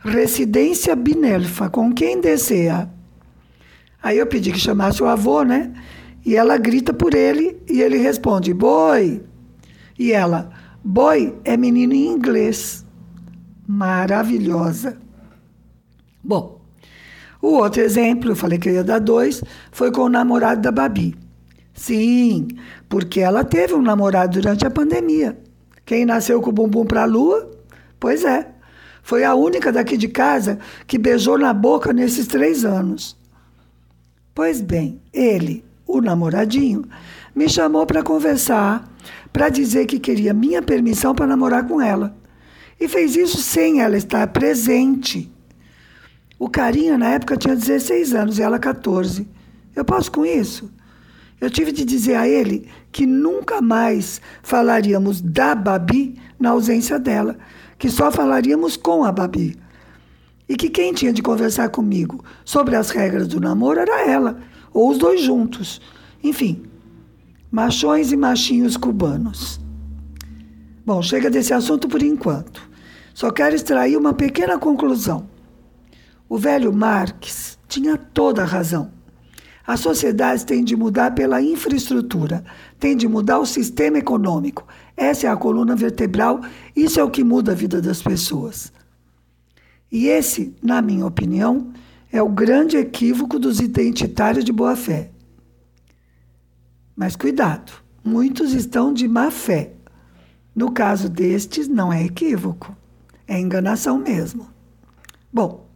Residência 0.00 0.96
Binelfa, 0.96 1.70
com 1.70 1.92
quem 1.92 2.20
deseja? 2.20 2.88
Aí 4.02 4.18
eu 4.18 4.26
pedi 4.26 4.50
que 4.50 4.58
chamasse 4.58 5.00
o 5.00 5.06
avô, 5.06 5.44
né? 5.44 5.72
E 6.26 6.34
ela 6.34 6.56
grita 6.58 6.92
por 6.92 7.14
ele 7.14 7.56
e 7.68 7.80
ele 7.80 7.98
responde: 7.98 8.52
boi. 8.52 9.27
E 9.98 10.12
ela: 10.12 10.50
boi 10.84 11.36
é 11.44 11.56
menino 11.56 11.92
em 11.92 12.06
inglês. 12.06 12.86
Maravilhosa. 13.66 14.98
Bom, 16.22 16.60
o 17.40 17.48
outro 17.48 17.82
exemplo, 17.82 18.30
eu 18.30 18.36
falei 18.36 18.58
que 18.58 18.68
eu 18.68 18.74
ia 18.74 18.84
dar 18.84 18.98
dois, 18.98 19.42
foi 19.70 19.92
com 19.92 20.02
o 20.02 20.08
namorado 20.08 20.60
da 20.60 20.72
Babi. 20.72 21.16
Sim, 21.72 22.48
porque 22.88 23.20
ela 23.20 23.44
teve 23.44 23.74
um 23.74 23.82
namorado 23.82 24.40
durante 24.40 24.66
a 24.66 24.70
pandemia. 24.70 25.38
Quem 25.84 26.04
nasceu 26.04 26.40
com 26.40 26.50
o 26.50 26.52
bumbum 26.52 26.84
para 26.84 27.02
a 27.02 27.06
lua? 27.06 27.50
Pois 28.00 28.24
é. 28.24 28.52
Foi 29.02 29.24
a 29.24 29.34
única 29.34 29.72
daqui 29.72 29.96
de 29.96 30.08
casa 30.08 30.58
que 30.86 30.98
beijou 30.98 31.38
na 31.38 31.54
boca 31.54 31.92
nesses 31.92 32.26
três 32.26 32.64
anos. 32.64 33.16
Pois 34.34 34.60
bem, 34.60 35.00
ele, 35.12 35.64
o 35.88 36.02
namoradinho, 36.02 36.84
me 37.34 37.48
chamou 37.48 37.86
para 37.86 38.02
conversar, 38.02 38.86
para 39.32 39.48
dizer 39.48 39.86
que 39.86 39.98
queria 39.98 40.34
minha 40.34 40.60
permissão 40.60 41.14
para 41.14 41.26
namorar 41.26 41.66
com 41.66 41.80
ela. 41.80 42.14
E 42.78 42.86
fez 42.86 43.16
isso 43.16 43.38
sem 43.38 43.80
ela 43.80 43.96
estar 43.96 44.26
presente. 44.28 45.32
O 46.38 46.48
carinha, 46.48 46.98
na 46.98 47.08
época, 47.08 47.36
tinha 47.36 47.56
16 47.56 48.14
anos 48.14 48.38
e 48.38 48.42
ela 48.42 48.58
14. 48.58 49.26
Eu 49.74 49.84
posso 49.84 50.12
com 50.12 50.24
isso? 50.24 50.70
Eu 51.40 51.50
tive 51.50 51.72
de 51.72 51.84
dizer 51.84 52.16
a 52.16 52.28
ele 52.28 52.68
que 52.92 53.06
nunca 53.06 53.60
mais 53.60 54.20
falaríamos 54.42 55.20
da 55.20 55.54
Babi 55.54 56.20
na 56.38 56.50
ausência 56.50 56.98
dela, 56.98 57.36
que 57.78 57.88
só 57.88 58.12
falaríamos 58.12 58.76
com 58.76 59.04
a 59.04 59.10
Babi. 59.10 59.56
E 60.48 60.56
que 60.56 60.68
quem 60.68 60.92
tinha 60.92 61.12
de 61.12 61.22
conversar 61.22 61.68
comigo 61.68 62.24
sobre 62.44 62.76
as 62.76 62.90
regras 62.90 63.28
do 63.28 63.40
namoro 63.40 63.80
era 63.80 64.08
ela, 64.08 64.38
ou 64.72 64.90
os 64.90 64.98
dois 64.98 65.20
juntos. 65.20 65.80
Enfim, 66.22 66.62
machões 67.50 68.12
e 68.12 68.16
machinhos 68.16 68.76
cubanos. 68.76 69.60
Bom, 70.84 71.02
chega 71.02 71.30
desse 71.30 71.52
assunto 71.52 71.88
por 71.88 72.02
enquanto. 72.02 72.68
Só 73.14 73.30
quero 73.30 73.54
extrair 73.54 73.96
uma 73.96 74.14
pequena 74.14 74.58
conclusão. 74.58 75.28
O 76.28 76.38
velho 76.38 76.72
Marx 76.72 77.58
tinha 77.68 77.96
toda 77.96 78.42
a 78.42 78.46
razão. 78.46 78.92
A 79.66 79.76
sociedade 79.76 80.46
tem 80.46 80.64
de 80.64 80.74
mudar 80.74 81.14
pela 81.14 81.42
infraestrutura, 81.42 82.42
tem 82.78 82.96
de 82.96 83.06
mudar 83.06 83.38
o 83.38 83.44
sistema 83.44 83.98
econômico. 83.98 84.66
Essa 84.96 85.26
é 85.26 85.30
a 85.30 85.36
coluna 85.36 85.76
vertebral, 85.76 86.40
isso 86.74 86.98
é 86.98 87.04
o 87.04 87.10
que 87.10 87.22
muda 87.22 87.52
a 87.52 87.54
vida 87.54 87.82
das 87.82 88.00
pessoas. 88.00 88.72
E 89.92 90.06
esse, 90.06 90.54
na 90.62 90.80
minha 90.80 91.04
opinião, 91.04 91.70
é 92.12 92.22
o 92.22 92.28
grande 92.28 92.76
equívoco 92.76 93.38
dos 93.38 93.60
identitários 93.60 94.44
de 94.44 94.52
boa 94.52 94.74
fé. 94.74 95.10
Mas 96.96 97.14
cuidado, 97.14 97.72
muitos 98.02 98.52
estão 98.52 98.92
de 98.92 99.06
má 99.06 99.30
fé. 99.30 99.72
No 100.54 100.72
caso 100.72 101.08
destes, 101.08 101.68
não 101.68 101.92
é 101.92 102.04
equívoco, 102.04 102.76
é 103.26 103.38
enganação 103.38 103.98
mesmo. 103.98 104.48
Bom, 105.32 105.68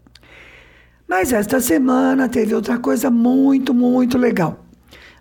mas 1.07 1.33
esta 1.33 1.61
semana 1.61 2.29
teve 2.29 2.55
outra 2.55 2.79
coisa 2.79 3.11
muito, 3.11 3.75
muito 3.75 4.17
legal. 4.17 4.65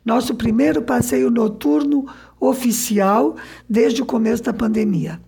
Nosso 0.04 0.34
primeiro 0.34 0.82
passeio 0.82 1.30
noturno 1.30 2.08
oficial 2.40 3.36
desde 3.70 4.02
o 4.02 4.06
começo 4.06 4.42
da 4.42 4.54
pandemia. 4.54 5.22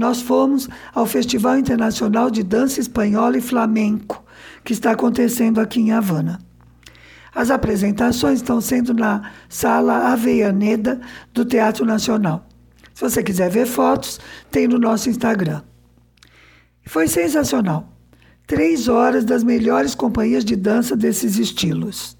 Nós 0.00 0.22
fomos 0.22 0.66
ao 0.94 1.04
Festival 1.04 1.58
Internacional 1.58 2.30
de 2.30 2.42
Dança 2.42 2.80
Espanhola 2.80 3.36
e 3.36 3.40
Flamenco, 3.42 4.24
que 4.64 4.72
está 4.72 4.92
acontecendo 4.92 5.60
aqui 5.60 5.78
em 5.78 5.92
Havana. 5.92 6.40
As 7.34 7.50
apresentações 7.50 8.36
estão 8.36 8.62
sendo 8.62 8.94
na 8.94 9.30
Sala 9.46 10.10
Aveianeda 10.10 10.98
do 11.34 11.44
Teatro 11.44 11.84
Nacional. 11.84 12.48
Se 12.94 13.02
você 13.02 13.22
quiser 13.22 13.50
ver 13.50 13.66
fotos, 13.66 14.18
tem 14.50 14.66
no 14.66 14.78
nosso 14.78 15.10
Instagram. 15.10 15.60
Foi 16.86 17.06
sensacional. 17.06 17.92
Três 18.46 18.88
horas 18.88 19.22
das 19.22 19.44
melhores 19.44 19.94
companhias 19.94 20.46
de 20.46 20.56
dança 20.56 20.96
desses 20.96 21.36
estilos. 21.36 22.16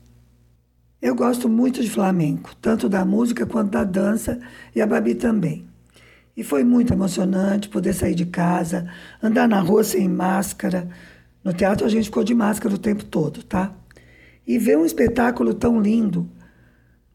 Eu 1.00 1.14
gosto 1.14 1.48
muito 1.48 1.80
de 1.80 1.88
flamenco, 1.88 2.54
tanto 2.60 2.90
da 2.90 3.06
música 3.06 3.46
quanto 3.46 3.70
da 3.70 3.84
dança, 3.84 4.38
e 4.76 4.82
a 4.82 4.86
Babi 4.86 5.14
também. 5.14 5.69
E 6.40 6.42
foi 6.42 6.64
muito 6.64 6.90
emocionante 6.90 7.68
poder 7.68 7.92
sair 7.92 8.14
de 8.14 8.24
casa, 8.24 8.88
andar 9.22 9.46
na 9.46 9.60
rua 9.60 9.84
sem 9.84 10.08
máscara. 10.08 10.88
No 11.44 11.52
teatro 11.52 11.84
a 11.84 11.88
gente 11.90 12.06
ficou 12.06 12.24
de 12.24 12.34
máscara 12.34 12.74
o 12.74 12.78
tempo 12.78 13.04
todo, 13.04 13.42
tá? 13.42 13.74
E 14.46 14.56
ver 14.56 14.78
um 14.78 14.86
espetáculo 14.86 15.52
tão 15.52 15.78
lindo. 15.78 16.26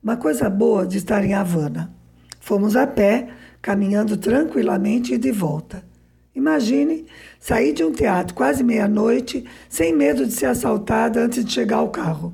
Uma 0.03 0.15
coisa 0.15 0.47
boa 0.47 0.85
de 0.85 0.99
estar 0.99 1.25
em 1.25 1.33
Havana. 1.33 1.91
Fomos 2.39 2.75
a 2.75 2.85
pé 2.85 3.29
caminhando 3.63 4.15
tranquilamente 4.15 5.15
e 5.15 5.17
de 5.17 5.31
volta. 5.31 5.83
Imagine 6.35 7.07
sair 7.39 7.73
de 7.73 7.83
um 7.83 7.91
teatro 7.91 8.35
quase 8.35 8.63
meia-noite, 8.63 9.43
sem 9.67 9.91
medo 9.91 10.23
de 10.23 10.33
ser 10.33 10.45
assaltada 10.45 11.25
antes 11.25 11.43
de 11.43 11.51
chegar 11.51 11.77
ao 11.77 11.89
carro. 11.89 12.31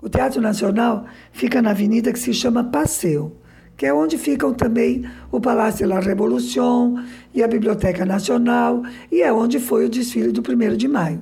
O 0.00 0.08
Teatro 0.08 0.40
Nacional 0.40 1.04
fica 1.32 1.60
na 1.60 1.70
avenida 1.70 2.12
que 2.12 2.18
se 2.20 2.32
chama 2.32 2.62
Passeio, 2.62 3.41
que 3.82 3.86
é 3.86 3.92
onde 3.92 4.16
ficam 4.16 4.54
também 4.54 5.04
o 5.32 5.40
Palácio 5.40 5.88
da 5.88 5.98
Revolução 5.98 7.04
e 7.34 7.42
a 7.42 7.48
Biblioteca 7.48 8.06
Nacional, 8.06 8.84
e 9.10 9.22
é 9.22 9.32
onde 9.32 9.58
foi 9.58 9.86
o 9.86 9.88
desfile 9.88 10.30
do 10.30 10.40
1 10.40 10.76
de 10.76 10.86
maio. 10.86 11.20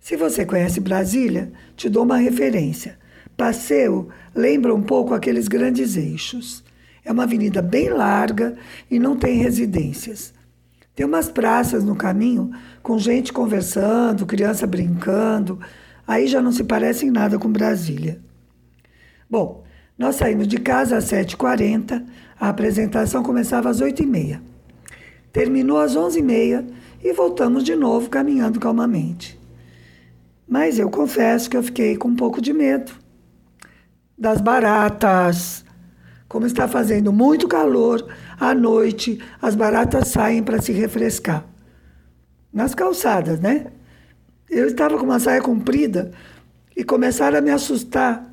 Se 0.00 0.16
você 0.16 0.44
conhece 0.44 0.80
Brasília, 0.80 1.52
te 1.76 1.88
dou 1.88 2.02
uma 2.02 2.16
referência. 2.16 2.98
Passeio 3.36 4.08
lembra 4.34 4.74
um 4.74 4.82
pouco 4.82 5.14
aqueles 5.14 5.46
grandes 5.46 5.96
eixos. 5.96 6.64
É 7.04 7.12
uma 7.12 7.22
avenida 7.22 7.62
bem 7.62 7.88
larga 7.88 8.56
e 8.90 8.98
não 8.98 9.16
tem 9.16 9.38
residências. 9.38 10.34
Tem 10.96 11.06
umas 11.06 11.28
praças 11.28 11.84
no 11.84 11.94
caminho 11.94 12.50
com 12.82 12.98
gente 12.98 13.32
conversando, 13.32 14.26
criança 14.26 14.66
brincando. 14.66 15.60
Aí 16.04 16.26
já 16.26 16.42
não 16.42 16.50
se 16.50 16.64
parece 16.64 17.06
em 17.06 17.12
nada 17.12 17.38
com 17.38 17.48
Brasília. 17.48 18.20
Bom, 19.30 19.59
nós 20.00 20.16
saímos 20.16 20.48
de 20.48 20.56
casa 20.56 20.96
às 20.96 21.04
7h40, 21.12 22.02
a 22.40 22.48
apresentação 22.48 23.22
começava 23.22 23.68
às 23.68 23.82
8h30. 23.82 24.40
Terminou 25.30 25.76
às 25.76 25.94
11h30 25.94 26.64
e 27.04 27.12
voltamos 27.12 27.62
de 27.62 27.76
novo 27.76 28.08
caminhando 28.08 28.58
calmamente. 28.58 29.38
Mas 30.48 30.78
eu 30.78 30.88
confesso 30.88 31.50
que 31.50 31.56
eu 31.58 31.62
fiquei 31.62 31.98
com 31.98 32.08
um 32.08 32.16
pouco 32.16 32.40
de 32.40 32.50
medo 32.50 32.92
das 34.16 34.40
baratas, 34.40 35.66
como 36.26 36.46
está 36.46 36.66
fazendo 36.66 37.12
muito 37.12 37.46
calor, 37.46 38.02
à 38.40 38.54
noite 38.54 39.22
as 39.42 39.54
baratas 39.54 40.08
saem 40.08 40.42
para 40.42 40.62
se 40.62 40.72
refrescar. 40.72 41.44
Nas 42.50 42.74
calçadas, 42.74 43.38
né? 43.38 43.66
Eu 44.48 44.66
estava 44.66 44.96
com 44.96 45.04
uma 45.04 45.20
saia 45.20 45.42
comprida 45.42 46.10
e 46.74 46.82
começaram 46.82 47.36
a 47.36 47.42
me 47.42 47.50
assustar 47.50 48.29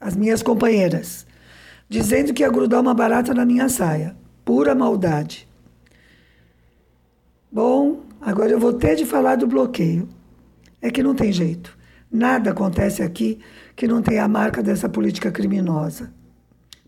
as 0.00 0.16
minhas 0.16 0.42
companheiras, 0.42 1.26
dizendo 1.88 2.32
que 2.32 2.42
ia 2.42 2.50
grudar 2.50 2.80
uma 2.80 2.94
barata 2.94 3.34
na 3.34 3.44
minha 3.44 3.68
saia. 3.68 4.16
Pura 4.44 4.74
maldade. 4.74 5.48
Bom, 7.50 8.02
agora 8.20 8.50
eu 8.50 8.60
vou 8.60 8.72
ter 8.72 8.94
de 8.96 9.04
falar 9.04 9.36
do 9.36 9.46
bloqueio. 9.46 10.08
É 10.80 10.90
que 10.90 11.02
não 11.02 11.14
tem 11.14 11.32
jeito. 11.32 11.76
Nada 12.10 12.50
acontece 12.50 13.02
aqui 13.02 13.38
que 13.74 13.86
não 13.86 14.00
tenha 14.00 14.24
a 14.24 14.28
marca 14.28 14.62
dessa 14.62 14.88
política 14.88 15.30
criminosa. 15.30 16.12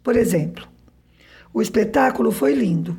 Por 0.03 0.17
exemplo, 0.17 0.67
o 1.53 1.61
espetáculo 1.61 2.31
foi 2.31 2.55
lindo. 2.55 2.99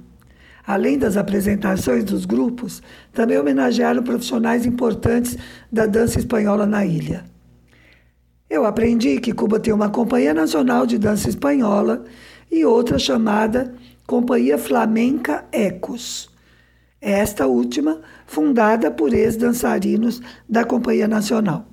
Além 0.65 0.97
das 0.97 1.17
apresentações 1.17 2.03
dos 2.03 2.25
grupos, 2.25 2.83
também 3.11 3.39
homenagearam 3.39 4.03
profissionais 4.03 4.65
importantes 4.65 5.37
da 5.71 5.87
dança 5.87 6.19
espanhola 6.19 6.67
na 6.67 6.85
ilha. 6.85 7.25
Eu 8.51 8.65
aprendi 8.65 9.17
que 9.21 9.31
Cuba 9.31 9.61
tem 9.61 9.73
uma 9.73 9.89
Companhia 9.89 10.33
Nacional 10.33 10.85
de 10.85 10.97
Dança 10.97 11.29
Espanhola 11.29 12.03
e 12.51 12.65
outra 12.65 12.99
chamada 12.99 13.73
Companhia 14.05 14.57
Flamenca 14.57 15.45
Ecos. 15.53 16.29
Esta 16.99 17.47
última, 17.47 18.01
fundada 18.27 18.91
por 18.91 19.13
ex-dançarinos 19.13 20.21
da 20.49 20.65
Companhia 20.65 21.07
Nacional. 21.07 21.65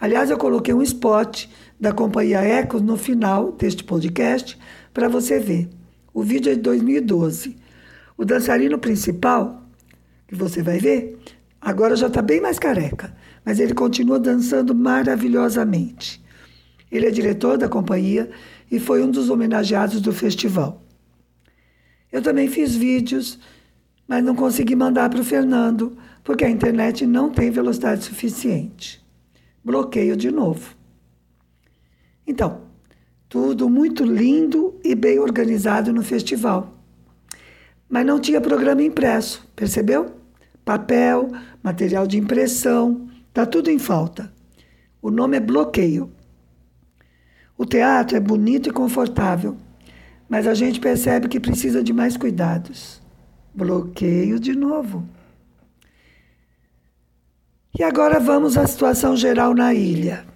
Aliás, 0.00 0.30
eu 0.30 0.38
coloquei 0.38 0.72
um 0.72 0.80
spot 0.80 1.44
da 1.78 1.92
Companhia 1.92 2.40
Ecos 2.40 2.80
no 2.80 2.96
final 2.96 3.52
deste 3.52 3.84
podcast 3.84 4.58
para 4.94 5.10
você 5.10 5.38
ver. 5.38 5.68
O 6.14 6.22
vídeo 6.22 6.50
é 6.50 6.54
de 6.54 6.62
2012. 6.62 7.54
O 8.16 8.24
dançarino 8.24 8.78
principal, 8.78 9.62
que 10.26 10.34
você 10.34 10.62
vai 10.62 10.78
ver, 10.78 11.18
agora 11.60 11.94
já 11.94 12.06
está 12.06 12.22
bem 12.22 12.40
mais 12.40 12.58
careca, 12.58 13.14
mas 13.44 13.60
ele 13.60 13.74
continua 13.74 14.18
dançando 14.18 14.74
maravilhosamente. 14.74 16.22
Ele 16.90 17.06
é 17.06 17.10
diretor 17.10 17.58
da 17.58 17.68
companhia 17.68 18.30
e 18.70 18.78
foi 18.78 19.02
um 19.02 19.10
dos 19.10 19.30
homenageados 19.30 20.00
do 20.00 20.12
festival. 20.12 20.82
Eu 22.10 22.22
também 22.22 22.48
fiz 22.48 22.74
vídeos, 22.74 23.38
mas 24.06 24.24
não 24.24 24.34
consegui 24.34 24.74
mandar 24.74 25.10
para 25.10 25.20
o 25.20 25.24
Fernando, 25.24 25.96
porque 26.24 26.44
a 26.44 26.50
internet 26.50 27.06
não 27.06 27.30
tem 27.30 27.50
velocidade 27.50 28.04
suficiente. 28.04 29.04
Bloqueio 29.62 30.16
de 30.16 30.30
novo. 30.30 30.74
Então, 32.26 32.62
tudo 33.28 33.68
muito 33.68 34.04
lindo 34.04 34.78
e 34.82 34.94
bem 34.94 35.18
organizado 35.18 35.92
no 35.92 36.02
festival. 36.02 36.74
Mas 37.88 38.06
não 38.06 38.18
tinha 38.18 38.40
programa 38.40 38.82
impresso, 38.82 39.46
percebeu? 39.54 40.14
Papel, 40.64 41.28
material 41.62 42.06
de 42.06 42.18
impressão, 42.18 43.07
tá 43.38 43.46
tudo 43.46 43.70
em 43.70 43.78
falta. 43.78 44.32
O 45.00 45.12
nome 45.12 45.36
é 45.36 45.40
bloqueio. 45.40 46.10
O 47.56 47.64
teatro 47.64 48.16
é 48.16 48.20
bonito 48.20 48.68
e 48.68 48.72
confortável, 48.72 49.56
mas 50.28 50.44
a 50.44 50.54
gente 50.54 50.80
percebe 50.80 51.28
que 51.28 51.38
precisa 51.38 51.80
de 51.80 51.92
mais 51.92 52.16
cuidados. 52.16 53.00
Bloqueio 53.54 54.40
de 54.40 54.56
novo. 54.56 55.08
E 57.78 57.84
agora 57.84 58.18
vamos 58.18 58.58
à 58.58 58.66
situação 58.66 59.16
geral 59.16 59.54
na 59.54 59.72
ilha. 59.72 60.26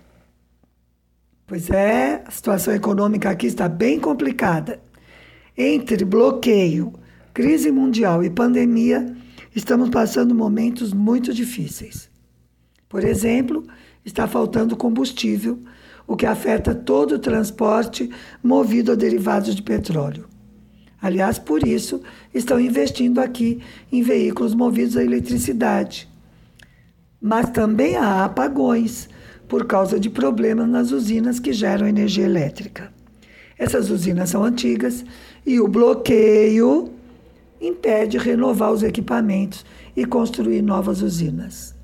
Pois 1.45 1.71
é, 1.71 2.23
a 2.25 2.31
situação 2.31 2.73
econômica 2.73 3.31
aqui 3.31 3.49
está 3.49 3.69
bem 3.69 3.99
complicada. 3.99 4.81
Entre 5.59 6.05
bloqueio, 6.05 6.93
crise 7.35 7.73
mundial 7.73 8.23
e 8.23 8.31
pandemia, 8.31 9.12
estamos 9.57 9.91
passando 9.91 10.37
momentos 10.37 10.93
muito 10.93 11.35
difíceis. 11.35 12.12
Por 12.92 13.05
exemplo, 13.05 13.64
está 14.05 14.28
faltando 14.28 14.76
combustível, 14.76 15.59
o 16.07 16.14
que 16.14 16.26
afeta 16.26 16.74
todo 16.74 17.12
o 17.12 17.18
transporte 17.18 18.11
movido 18.44 18.92
a 18.92 18.94
derivados 18.94 19.57
de 19.57 19.62
petróleo. 19.62 20.26
Aliás, 21.00 21.38
por 21.38 21.66
isso, 21.66 22.02
estão 22.35 22.61
investindo 22.61 23.18
aqui 23.18 23.62
em 23.90 24.02
veículos 24.02 24.55
movidos 24.55 24.98
a 24.98 25.02
eletricidade. 25.02 26.07
Mas 27.18 27.48
também 27.48 27.96
há 27.96 28.26
apagões 28.26 29.09
por 29.48 29.66
causa 29.66 29.98
de 29.98 30.11
problemas 30.11 30.68
nas 30.68 30.92
usinas 30.92 31.40
que 31.40 31.55
geram 31.55 31.88
energia 31.88 32.26
elétrica. 32.26 32.92
Essas 33.59 33.88
usinas 33.88 34.28
são 34.28 34.44
antigas 34.44 35.02
e 35.46 35.59
o 35.59 35.66
bloqueio 35.66 36.92
impede 37.59 38.18
renovar 38.18 38.70
os 38.70 38.83
equipamentos 38.83 39.64
e 39.96 40.05
construir 40.05 40.61
novas 40.61 41.00
usinas. 41.00 41.81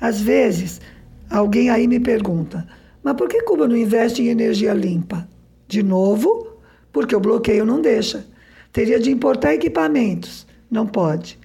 Às 0.00 0.20
vezes, 0.20 0.80
alguém 1.30 1.70
aí 1.70 1.86
me 1.86 2.00
pergunta: 2.00 2.66
mas 3.02 3.14
por 3.14 3.28
que 3.28 3.42
Cuba 3.42 3.68
não 3.68 3.76
investe 3.76 4.22
em 4.22 4.28
energia 4.28 4.72
limpa? 4.72 5.28
De 5.68 5.82
novo, 5.82 6.58
porque 6.92 7.14
o 7.14 7.20
bloqueio 7.20 7.64
não 7.64 7.80
deixa. 7.80 8.26
Teria 8.72 8.98
de 8.98 9.10
importar 9.10 9.54
equipamentos, 9.54 10.46
não 10.70 10.86
pode. 10.86 11.38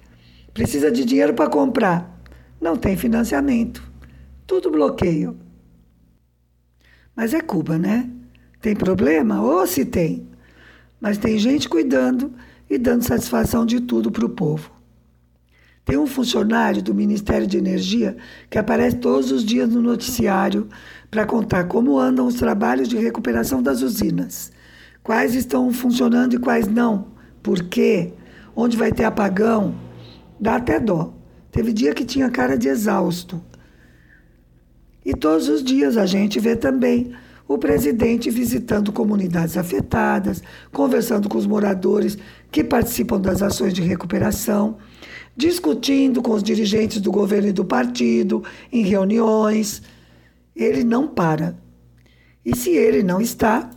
Precisa 0.52 0.90
de 0.90 1.04
dinheiro 1.04 1.34
para 1.34 1.50
comprar, 1.50 2.20
não 2.60 2.76
tem 2.76 2.96
financiamento. 2.96 3.82
Tudo 4.46 4.70
bloqueio. 4.70 5.36
Mas 7.14 7.34
é 7.34 7.40
Cuba, 7.40 7.78
né? 7.78 8.10
Tem 8.60 8.74
problema? 8.74 9.42
Ou 9.42 9.66
se 9.66 9.84
tem. 9.84 10.28
Mas 11.00 11.18
tem 11.18 11.38
gente 11.38 11.68
cuidando 11.68 12.32
e 12.68 12.78
dando 12.78 13.02
satisfação 13.02 13.64
de 13.64 13.80
tudo 13.80 14.10
para 14.10 14.24
o 14.24 14.30
povo. 14.30 14.70
Tem 15.84 15.96
um 15.96 16.06
funcionário 16.06 16.82
do 16.82 16.94
Ministério 16.94 17.46
de 17.46 17.58
Energia 17.58 18.16
que 18.48 18.58
aparece 18.58 18.96
todos 18.96 19.32
os 19.32 19.44
dias 19.44 19.68
no 19.68 19.80
noticiário 19.80 20.68
para 21.10 21.26
contar 21.26 21.64
como 21.64 21.98
andam 21.98 22.26
os 22.26 22.34
trabalhos 22.34 22.88
de 22.88 22.96
recuperação 22.96 23.62
das 23.62 23.82
usinas 23.82 24.52
quais 25.02 25.34
estão 25.34 25.72
funcionando 25.72 26.34
e 26.34 26.38
quais 26.38 26.66
não, 26.66 27.08
por 27.42 27.64
quê, 27.64 28.12
onde 28.54 28.76
vai 28.76 28.92
ter 28.92 29.04
apagão, 29.04 29.74
dá 30.38 30.56
até 30.56 30.78
dó. 30.78 31.14
Teve 31.50 31.72
dia 31.72 31.94
que 31.94 32.04
tinha 32.04 32.30
cara 32.30 32.56
de 32.56 32.68
exausto. 32.68 33.42
E 35.04 35.14
todos 35.14 35.48
os 35.48 35.64
dias 35.64 35.96
a 35.96 36.06
gente 36.06 36.38
vê 36.38 36.54
também 36.54 37.12
o 37.48 37.58
presidente 37.58 38.30
visitando 38.30 38.92
comunidades 38.92 39.56
afetadas, 39.56 40.40
conversando 40.70 41.28
com 41.28 41.36
os 41.36 41.46
moradores 41.46 42.16
que 42.52 42.62
participam 42.62 43.20
das 43.20 43.42
ações 43.42 43.72
de 43.72 43.82
recuperação, 43.82 44.78
discutindo 45.36 46.22
com 46.22 46.32
os 46.32 46.42
dirigentes 46.42 47.00
do 47.00 47.10
governo 47.10 47.48
e 47.48 47.52
do 47.52 47.64
partido, 47.64 48.42
em 48.72 48.82
reuniões. 48.82 49.82
Ele 50.54 50.84
não 50.84 51.08
para. 51.08 51.56
E 52.44 52.56
se 52.56 52.70
ele 52.70 53.02
não 53.02 53.20
está, 53.20 53.70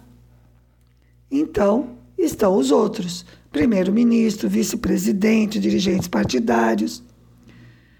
então, 1.29 1.97
estão 2.17 2.57
os 2.57 2.71
outros: 2.71 3.25
primeiro-ministro, 3.51 4.49
vice-presidente, 4.49 5.59
dirigentes 5.59 6.07
partidários. 6.07 7.03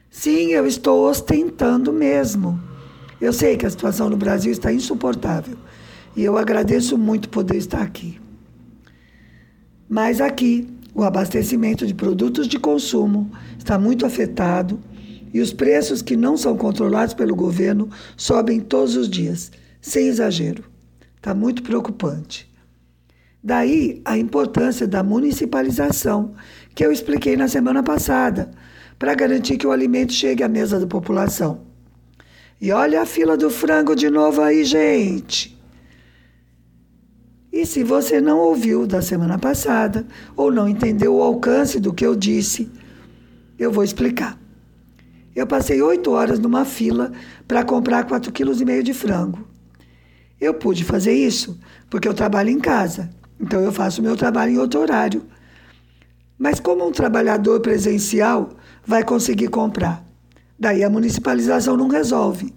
Sim, 0.10 0.52
eu 0.52 0.68
estou 0.68 1.10
ostentando 1.10 1.92
mesmo. 1.92 2.62
Eu 3.20 3.34
sei 3.34 3.58
que 3.58 3.66
a 3.66 3.70
situação 3.70 4.10
no 4.10 4.18
Brasil 4.18 4.52
está 4.52 4.72
insuportável 4.72 5.58
e 6.16 6.24
eu 6.24 6.38
agradeço 6.38 6.98
muito 6.98 7.30
poder 7.30 7.58
estar 7.58 7.82
aqui. 7.82 8.20
Mas 9.90 10.22
aqui, 10.22 10.68
o 10.94 11.04
abastecimento 11.04 11.86
de 11.88 11.94
produtos 11.94 12.48
de 12.48 12.60
consumo 12.60 13.32
está 13.58 13.80
muito 13.80 14.06
afetado 14.06 14.80
e 15.34 15.42
os 15.42 15.52
preços 15.52 16.02
que 16.02 16.16
não 16.16 16.38
são 16.38 16.56
controlados 16.56 17.14
pelo 17.14 17.36
governo 17.36 17.90
sobem 18.16 18.60
todos 18.60 18.96
os 18.96 19.10
dias, 19.10 19.52
sem 19.82 20.08
exagero. 20.08 20.64
Está 21.16 21.34
muito 21.34 21.64
preocupante. 21.64 22.52
Daí 23.44 24.02
a 24.06 24.18
importância 24.18 24.88
da 24.88 25.04
municipalização, 25.04 26.34
que 26.76 26.86
eu 26.86 26.92
expliquei 26.92 27.36
na 27.36 27.48
semana 27.48 27.82
passada, 27.82 28.52
para 29.00 29.16
garantir 29.16 29.58
que 29.58 29.68
o 29.68 29.72
alimento 29.72 30.14
chegue 30.14 30.44
à 30.44 30.48
mesa 30.48 30.80
da 30.80 30.88
população. 30.88 31.62
E 32.62 32.72
olha 32.72 33.02
a 33.02 33.06
fila 33.06 33.36
do 33.36 33.50
frango 33.50 33.96
de 33.96 34.10
novo 34.10 34.42
aí, 34.42 34.64
gente. 34.64 35.53
E 37.54 37.66
se 37.66 37.84
você 37.84 38.20
não 38.20 38.40
ouviu 38.40 38.86
da 38.86 39.02
semana 39.02 39.38
passada 39.38 40.06
ou 40.36 40.52
não 40.52 40.68
entendeu 40.68 41.16
o 41.16 41.22
alcance 41.22 41.80
do 41.80 41.94
que 41.94 42.06
eu 42.06 42.16
disse, 42.16 42.70
eu 43.58 43.72
vou 43.72 43.86
explicar. 43.86 44.38
Eu 45.36 45.48
passei 45.48 45.82
oito 45.82 46.12
horas 46.12 46.40
numa 46.40 46.66
fila 46.66 47.14
para 47.48 47.64
comprar 47.64 48.04
quatro 48.06 48.32
quilos 48.32 48.60
e 48.60 48.66
meio 48.66 48.84
de 48.84 48.94
frango. 48.94 49.48
Eu 50.42 50.56
pude 50.56 50.84
fazer 50.84 51.14
isso 51.14 51.58
porque 51.90 52.08
eu 52.08 52.14
trabalho 52.14 52.50
em 52.50 52.60
casa 52.60 53.10
então 53.44 53.60
eu 53.60 53.74
faço 53.74 54.02
meu 54.02 54.16
trabalho 54.16 54.54
em 54.54 54.58
outro 54.58 54.80
horário. 54.80 55.22
Mas 56.38 56.62
como 56.62 56.88
um 56.88 56.94
trabalhador 56.94 57.60
presencial 57.60 58.52
vai 58.86 59.04
conseguir 59.04 59.50
comprar? 59.50 60.02
Daí 60.58 60.82
a 60.82 60.90
municipalização 60.90 61.76
não 61.76 61.90
resolve. 61.90 62.54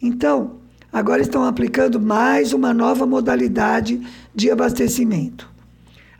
Então, 0.00 0.60
agora 0.92 1.22
estão 1.22 1.44
aplicando 1.44 2.00
mais 2.00 2.52
uma 2.52 2.72
nova 2.72 3.06
modalidade 3.06 4.00
de 4.34 4.50
abastecimento. 4.50 5.48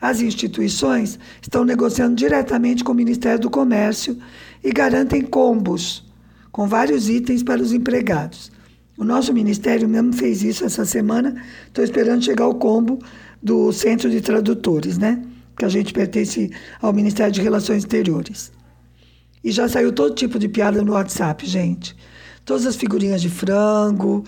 As 0.01 0.21
instituições 0.21 1.19
estão 1.41 1.65
negociando 1.65 2.15
diretamente 2.15 2.85
com 2.85 2.93
o 2.93 2.95
Ministério 2.95 3.41
do 3.41 3.51
Comércio 3.51 4.19
e 4.63 4.71
garantem 4.71 5.23
combos 5.23 6.05
com 6.53 6.67
vários 6.67 7.09
itens 7.09 7.43
para 7.43 7.63
os 7.63 7.73
empregados. 7.73 8.51
O 8.97 9.05
nosso 9.05 9.33
ministério 9.33 9.89
mesmo 9.89 10.13
fez 10.13 10.43
isso 10.43 10.65
essa 10.65 10.85
semana. 10.85 11.43
Estou 11.67 11.85
esperando 11.85 12.25
chegar 12.25 12.47
o 12.47 12.55
combo 12.55 12.99
do 13.43 13.71
Centro 13.73 14.11
de 14.11 14.21
Tradutores, 14.21 14.97
né? 14.97 15.23
Que 15.57 15.65
a 15.65 15.69
gente 15.69 15.93
pertence 15.93 16.51
ao 16.81 16.93
Ministério 16.93 17.33
de 17.33 17.43
Relações 17.43 17.79
Exteriores. 17.79 18.53
E 19.45 19.51
já 19.51 19.69
saiu 19.69 19.93
todo 19.93 20.15
tipo 20.15 20.39
de 20.39 20.49
piada 20.49 20.83
no 20.83 20.93
WhatsApp, 20.93 21.47
gente. 21.47 21.95
Todas 22.47 22.65
as 22.65 22.77
figurinhas 22.77 23.21
de 23.21 23.29
frango. 23.29 24.25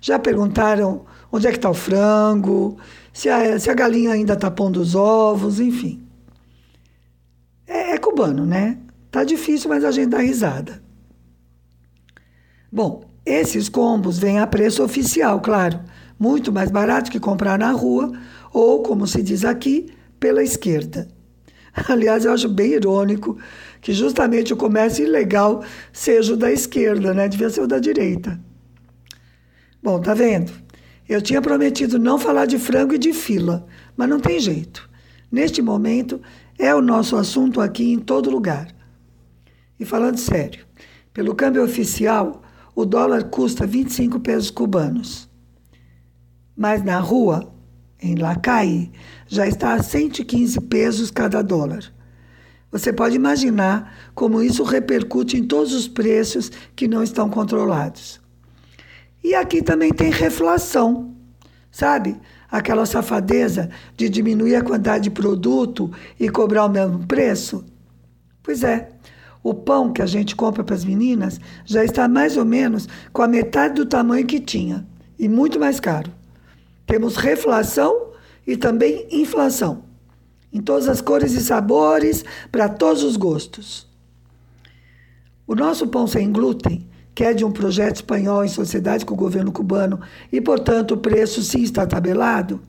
Já 0.00 0.18
perguntaram 0.18 1.06
onde 1.32 1.46
é 1.46 1.50
que 1.50 1.56
está 1.56 1.70
o 1.70 1.74
frango, 1.74 2.76
se 3.12 3.28
a, 3.28 3.58
se 3.58 3.70
a 3.70 3.74
galinha 3.74 4.12
ainda 4.12 4.34
está 4.34 4.50
pondo 4.50 4.80
os 4.80 4.94
ovos, 4.94 5.60
enfim. 5.60 6.02
É, 7.66 7.92
é 7.92 7.98
cubano, 7.98 8.44
né? 8.44 8.76
Tá 9.10 9.22
difícil, 9.22 9.68
mas 9.68 9.84
a 9.84 9.92
gente 9.92 10.08
dá 10.08 10.18
risada. 10.18 10.82
Bom, 12.72 13.04
esses 13.24 13.68
combos 13.68 14.18
vêm 14.18 14.40
a 14.40 14.46
preço 14.46 14.82
oficial, 14.82 15.40
claro. 15.40 15.80
Muito 16.18 16.52
mais 16.52 16.70
barato 16.70 17.10
que 17.10 17.20
comprar 17.20 17.58
na 17.58 17.70
rua 17.70 18.12
ou, 18.52 18.82
como 18.82 19.06
se 19.06 19.22
diz 19.22 19.44
aqui, 19.44 19.86
pela 20.18 20.42
esquerda. 20.42 21.08
Aliás, 21.88 22.24
eu 22.24 22.32
acho 22.32 22.48
bem 22.48 22.72
irônico 22.72 23.38
que 23.80 23.92
justamente 23.92 24.52
o 24.52 24.56
comércio 24.56 25.04
ilegal 25.04 25.64
seja 25.92 26.34
o 26.34 26.36
da 26.36 26.52
esquerda, 26.52 27.14
né? 27.14 27.28
Devia 27.28 27.50
ser 27.50 27.62
o 27.62 27.66
da 27.66 27.78
direita. 27.78 28.38
Bom, 29.82 30.00
tá 30.00 30.12
vendo? 30.12 30.52
Eu 31.08 31.20
tinha 31.20 31.40
prometido 31.40 31.98
não 31.98 32.18
falar 32.18 32.46
de 32.46 32.58
frango 32.58 32.94
e 32.94 32.98
de 32.98 33.12
fila, 33.12 33.66
mas 33.96 34.08
não 34.08 34.20
tem 34.20 34.38
jeito. 34.38 34.88
Neste 35.32 35.62
momento, 35.62 36.20
é 36.58 36.74
o 36.74 36.82
nosso 36.82 37.16
assunto 37.16 37.60
aqui 37.60 37.92
em 37.92 37.98
todo 37.98 38.30
lugar. 38.30 38.68
E 39.78 39.84
falando 39.84 40.18
sério, 40.18 40.66
pelo 41.12 41.34
câmbio 41.34 41.64
oficial, 41.64 42.42
o 42.74 42.84
dólar 42.84 43.24
custa 43.24 43.66
25 43.66 44.20
pesos 44.20 44.50
cubanos. 44.50 45.28
Mas 46.54 46.84
na 46.84 46.98
rua, 46.98 47.50
em 48.00 48.14
Lacai 48.14 48.90
já 49.26 49.46
está 49.46 49.74
a 49.74 49.82
115 49.82 50.60
pesos 50.62 51.10
cada 51.10 51.42
dólar. 51.42 51.92
Você 52.70 52.92
pode 52.92 53.16
imaginar 53.16 54.10
como 54.14 54.42
isso 54.42 54.62
repercute 54.62 55.36
em 55.36 55.44
todos 55.44 55.72
os 55.72 55.88
preços 55.88 56.50
que 56.76 56.86
não 56.86 57.02
estão 57.02 57.28
controlados. 57.28 58.20
E 59.22 59.34
aqui 59.34 59.60
também 59.60 59.92
tem 59.92 60.10
reflação, 60.10 61.14
sabe? 61.70 62.16
Aquela 62.50 62.86
safadeza 62.86 63.70
de 63.96 64.08
diminuir 64.08 64.56
a 64.56 64.62
quantidade 64.62 65.04
de 65.04 65.10
produto 65.10 65.90
e 66.18 66.28
cobrar 66.28 66.64
o 66.64 66.70
mesmo 66.70 67.06
preço. 67.06 67.64
Pois 68.42 68.62
é, 68.62 68.88
o 69.42 69.52
pão 69.52 69.92
que 69.92 70.02
a 70.02 70.06
gente 70.06 70.36
compra 70.36 70.62
para 70.64 70.74
as 70.74 70.84
meninas 70.84 71.40
já 71.64 71.84
está 71.84 72.08
mais 72.08 72.36
ou 72.36 72.44
menos 72.44 72.88
com 73.12 73.22
a 73.22 73.28
metade 73.28 73.74
do 73.74 73.86
tamanho 73.86 74.26
que 74.26 74.40
tinha 74.40 74.86
e 75.18 75.28
muito 75.28 75.58
mais 75.58 75.80
caro. 75.80 76.10
Temos 76.86 77.16
reflação 77.16 78.10
e 78.46 78.56
também 78.56 79.06
inflação, 79.10 79.84
em 80.52 80.60
todas 80.60 80.88
as 80.88 81.00
cores 81.00 81.32
e 81.32 81.40
sabores, 81.40 82.24
para 82.50 82.68
todos 82.68 83.02
os 83.02 83.16
gostos. 83.16 83.86
O 85.46 85.54
nosso 85.54 85.86
pão 85.88 86.06
sem 86.06 86.30
glúten, 86.32 86.88
que 87.14 87.24
é 87.24 87.34
de 87.34 87.44
um 87.44 87.50
projeto 87.52 87.96
espanhol 87.96 88.44
em 88.44 88.48
sociedade 88.48 89.04
com 89.04 89.14
o 89.14 89.16
governo 89.16 89.52
cubano 89.52 90.00
e, 90.32 90.40
portanto, 90.40 90.94
o 90.94 90.98
preço 90.98 91.42
sim 91.42 91.62
está 91.62 91.86
tabelado, 91.86 92.60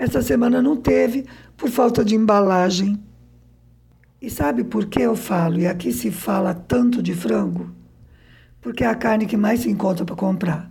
essa 0.00 0.22
semana 0.22 0.62
não 0.62 0.76
teve 0.76 1.26
por 1.58 1.68
falta 1.68 2.02
de 2.02 2.14
embalagem. 2.14 2.98
E 4.18 4.30
sabe 4.30 4.64
por 4.64 4.86
que 4.86 5.02
eu 5.02 5.14
falo, 5.14 5.60
e 5.60 5.66
aqui 5.66 5.92
se 5.92 6.10
fala 6.10 6.54
tanto 6.54 7.02
de 7.02 7.12
frango? 7.12 7.70
Porque 8.62 8.82
é 8.82 8.86
a 8.86 8.94
carne 8.94 9.26
que 9.26 9.36
mais 9.36 9.60
se 9.60 9.70
encontra 9.70 10.02
para 10.06 10.16
comprar. 10.16 10.70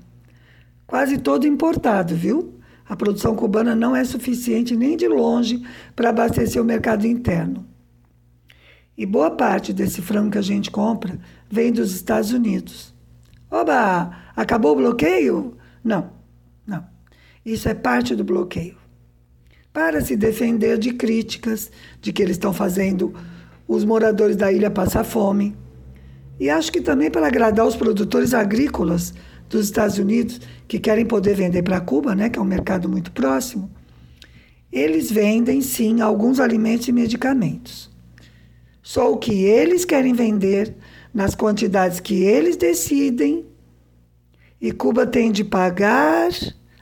quase 0.87 1.19
todo 1.19 1.45
importado, 1.45 2.15
viu? 2.15 2.58
A 2.89 2.95
produção 2.95 3.35
cubana 3.35 3.75
não 3.75 3.95
é 3.95 4.03
suficiente 4.03 4.75
nem 4.75 4.97
de 4.97 5.07
longe 5.07 5.63
para 5.95 6.09
abastecer 6.09 6.59
o 6.59 6.65
mercado 6.65 7.05
interno. 7.05 7.63
E 8.97 9.05
boa 9.05 9.29
parte 9.29 9.71
desse 9.71 10.01
frango 10.01 10.31
que 10.31 10.39
a 10.39 10.41
gente 10.41 10.71
compra 10.71 11.19
vem 11.49 11.71
dos 11.71 11.93
Estados 11.93 12.33
Unidos. 12.33 12.91
Oba! 13.49 14.11
Acabou 14.35 14.71
o 14.71 14.77
bloqueio? 14.77 15.55
Não, 15.83 16.11
não. 16.65 16.83
Isso 17.45 17.69
é 17.69 17.75
parte 17.75 18.15
do 18.15 18.23
bloqueio. 18.23 18.75
Para 19.71 20.01
se 20.01 20.15
defender 20.15 20.79
de 20.79 20.91
críticas 20.91 21.71
de 22.01 22.11
que 22.11 22.23
eles 22.23 22.37
estão 22.37 22.51
fazendo 22.51 23.13
os 23.67 23.85
moradores 23.85 24.35
da 24.35 24.51
ilha 24.51 24.71
passar 24.71 25.03
fome. 25.03 25.55
E 26.39 26.49
acho 26.49 26.71
que 26.71 26.81
também 26.81 27.11
para 27.11 27.27
agradar 27.27 27.67
os 27.67 27.75
produtores 27.75 28.33
agrícolas 28.33 29.13
dos 29.49 29.65
Estados 29.65 29.97
Unidos, 29.97 30.39
que 30.67 30.79
querem 30.79 31.05
poder 31.05 31.35
vender 31.35 31.63
para 31.63 31.81
Cuba, 31.81 32.15
né, 32.15 32.29
que 32.29 32.37
é 32.37 32.41
um 32.41 32.45
mercado 32.45 32.87
muito 32.87 33.11
próximo. 33.11 33.69
Eles 34.71 35.11
vendem 35.11 35.61
sim 35.61 35.99
alguns 35.99 36.39
alimentos 36.39 36.87
e 36.87 36.91
medicamentos. 36.91 37.89
Só 38.83 39.11
o 39.11 39.17
que 39.17 39.43
eles 39.43 39.83
querem 39.83 40.13
vender, 40.13 40.75
nas 41.13 41.33
quantidades 41.33 41.99
que 41.99 42.23
eles 42.23 42.55
decidem. 42.55 43.45
E 44.61 44.71
Cuba 44.71 45.07
tem 45.07 45.31
de 45.31 45.43
pagar 45.43 46.29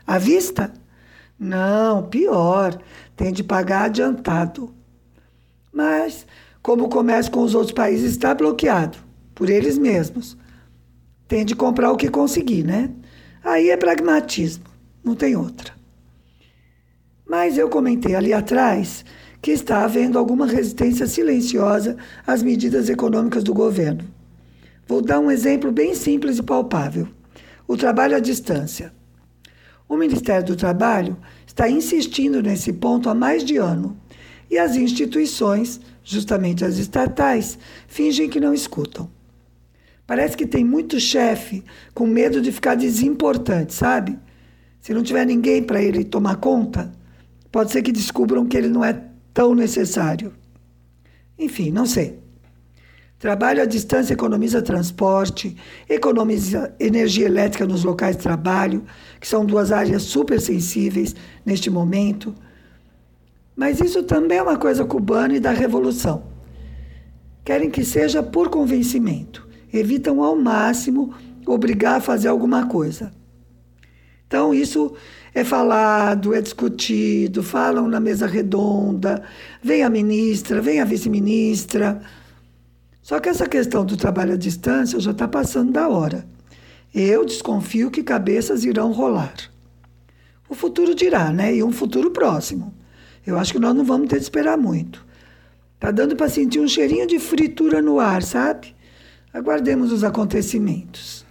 à 0.06 0.18
vista? 0.18 0.74
Não, 1.40 2.04
pior, 2.04 2.78
tem 3.16 3.32
de 3.32 3.44
pagar 3.44 3.86
adiantado. 3.86 4.74
Mas, 5.72 6.26
como 6.62 6.86
o 6.86 6.90
comércio 6.90 7.32
com 7.32 7.42
os 7.42 7.56
outros 7.56 7.72
países 7.72 8.12
está 8.12 8.34
bloqueado 8.34 8.98
por 9.34 9.50
eles 9.50 9.78
mesmos, 9.78 10.36
tem 11.28 11.46
de 11.46 11.56
comprar 11.56 11.92
o 11.92 11.98
que 11.98 12.10
conseguir, 12.10 12.64
né? 12.64 12.90
Aí 13.44 13.70
é 13.70 13.78
pragmatismo, 13.78 14.66
não 15.04 15.16
tem 15.16 15.36
outra. 15.36 15.74
Mas 17.26 17.58
eu 17.58 17.70
comentei 17.70 18.16
ali 18.16 18.34
atrás 18.34 19.04
que 19.42 19.52
está 19.52 19.84
havendo 19.84 20.18
alguma 20.18 20.48
resistência 20.48 21.06
silenciosa 21.08 21.98
às 22.26 22.42
medidas 22.42 22.90
econômicas 22.90 23.44
do 23.44 23.54
governo. 23.54 24.04
Vou 24.88 25.02
dar 25.02 25.20
um 25.20 25.30
exemplo 25.30 25.72
bem 25.72 25.94
simples 25.94 26.38
e 26.38 26.44
palpável: 26.44 27.08
o 27.68 27.76
trabalho 27.76 28.16
à 28.16 28.20
distância. 28.20 28.94
O 29.88 29.96
Ministério 29.96 30.46
do 30.46 30.56
Trabalho 30.56 31.18
está 31.46 31.70
insistindo 31.70 32.42
nesse 32.42 32.74
ponto 32.74 33.10
há 33.10 33.16
mais 33.16 33.44
de 33.44 33.58
ano 33.58 33.98
e 34.50 34.58
as 34.58 34.76
instituições, 34.76 35.80
justamente 36.04 36.64
as 36.64 36.78
estatais, 36.78 37.58
fingem 37.88 38.30
que 38.30 38.40
não 38.40 38.54
escutam. 38.54 39.10
Parece 40.08 40.38
que 40.38 40.48
tem 40.48 40.64
muito 40.64 41.02
chefe 41.02 41.66
com 41.94 42.08
medo 42.08 42.42
de 42.42 42.50
ficar 42.50 42.76
desimportante, 42.76 43.74
sabe? 43.74 44.18
Se 44.80 44.94
não 44.94 45.04
tiver 45.04 45.26
ninguém 45.26 45.62
para 45.62 45.82
ele 45.82 46.06
tomar 46.06 46.38
conta, 46.38 46.94
pode 47.52 47.74
ser 47.74 47.82
que 47.82 47.92
descubram 47.92 48.46
que 48.48 48.56
ele 48.56 48.70
não 48.70 48.86
é 48.86 49.04
tão 49.34 49.54
necessário. 49.54 50.34
Enfim, 51.38 51.72
não 51.72 51.86
sei. 51.86 52.20
Trabalho 53.20 53.64
à 53.64 53.66
distância 53.66 54.14
economiza 54.14 54.62
transporte, 54.62 55.58
economiza 55.90 56.74
energia 56.80 57.26
elétrica 57.26 57.66
nos 57.66 57.84
locais 57.84 58.16
de 58.16 58.22
trabalho, 58.22 58.86
que 59.20 59.28
são 59.28 59.44
duas 59.44 59.72
áreas 59.72 60.04
super 60.04 60.40
sensíveis 60.40 61.16
neste 61.44 61.70
momento. 61.70 62.34
Mas 63.56 63.82
isso 63.82 64.04
também 64.04 64.38
é 64.38 64.44
uma 64.44 64.58
coisa 64.58 64.86
cubana 64.86 65.36
e 65.36 65.40
da 65.40 65.52
revolução. 65.52 66.24
Querem 67.44 67.72
que 67.72 67.84
seja 67.84 68.22
por 68.22 68.50
convencimento, 68.50 69.47
evitam 69.72 70.24
ao 70.24 70.36
máximo 70.36 71.14
obrigar 71.46 71.98
a 71.98 72.02
fazer 72.02 72.28
alguma 72.28 72.68
coisa. 72.68 73.12
Então, 74.28 74.54
isso 74.54 74.94
é 75.34 75.44
falado, 75.44 76.34
é 76.34 76.42
discutido, 76.42 77.42
falam 77.42 77.88
na 77.88 78.00
mesa 78.00 78.28
redonda, 78.28 79.24
vem 79.64 79.84
a 79.84 79.90
ministra, 79.90 80.62
vem 80.62 80.82
a 80.82 80.86
vice-ministra. 80.86 82.02
Só 83.02 83.20
que 83.20 83.30
essa 83.30 83.48
questão 83.48 83.86
do 83.86 83.96
trabalho 83.96 84.34
à 84.34 84.38
distância 84.38 85.00
já 85.00 85.12
está 85.12 85.28
passando 85.28 85.72
da 85.72 85.88
hora. 85.88 86.28
Eu 86.94 87.24
desconfio 87.24 87.90
que 87.90 88.04
cabeças 88.04 88.66
irão 88.66 88.92
rolar. 88.92 89.36
O 90.50 90.56
futuro 90.56 90.96
dirá, 90.96 91.32
né? 91.32 91.56
E 91.56 91.64
um 91.64 91.72
futuro 91.72 92.12
próximo. 92.12 92.74
Eu 93.26 93.38
acho 93.38 93.54
que 93.54 93.60
nós 93.60 93.76
não 93.76 93.84
vamos 93.84 94.08
ter 94.08 94.18
de 94.18 94.24
esperar 94.24 94.58
muito. 94.58 95.06
Tá 95.80 95.92
dando 95.92 96.16
para 96.16 96.30
sentir 96.30 96.60
um 96.60 96.68
cheirinho 96.68 97.06
de 97.06 97.20
fritura 97.20 97.82
no 97.82 98.00
ar, 98.00 98.24
sabe? 98.24 98.76
Aguardemos 99.38 99.92
os 99.92 100.04
acontecimentos. 100.04 101.26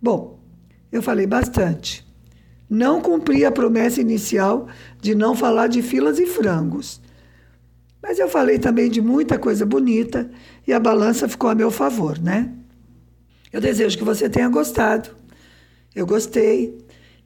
Bom, 0.00 0.38
eu 0.92 1.02
falei 1.02 1.26
bastante 1.26 2.08
não 2.68 3.00
cumpri 3.00 3.44
a 3.44 3.52
promessa 3.52 4.00
inicial 4.00 4.68
de 5.00 5.14
não 5.14 5.34
falar 5.34 5.68
de 5.68 5.80
filas 5.80 6.18
e 6.18 6.26
frangos. 6.26 7.00
Mas 8.02 8.18
eu 8.18 8.28
falei 8.28 8.58
também 8.58 8.90
de 8.90 9.00
muita 9.00 9.38
coisa 9.38 9.64
bonita 9.64 10.30
e 10.66 10.72
a 10.72 10.78
balança 10.78 11.28
ficou 11.28 11.48
a 11.48 11.54
meu 11.54 11.70
favor, 11.70 12.18
né? 12.18 12.52
Eu 13.52 13.60
desejo 13.60 13.96
que 13.96 14.04
você 14.04 14.28
tenha 14.28 14.48
gostado. 14.48 15.10
Eu 15.94 16.06
gostei 16.06 16.78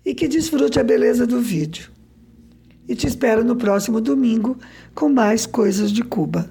e 0.04 0.14
que 0.14 0.28
desfrute 0.28 0.78
a 0.78 0.84
beleza 0.84 1.26
do 1.26 1.40
vídeo. 1.40 1.90
E 2.88 2.94
te 2.94 3.06
espero 3.06 3.44
no 3.44 3.56
próximo 3.56 4.00
domingo 4.00 4.56
com 4.94 5.08
mais 5.08 5.44
coisas 5.44 5.90
de 5.90 6.02
Cuba. 6.02 6.50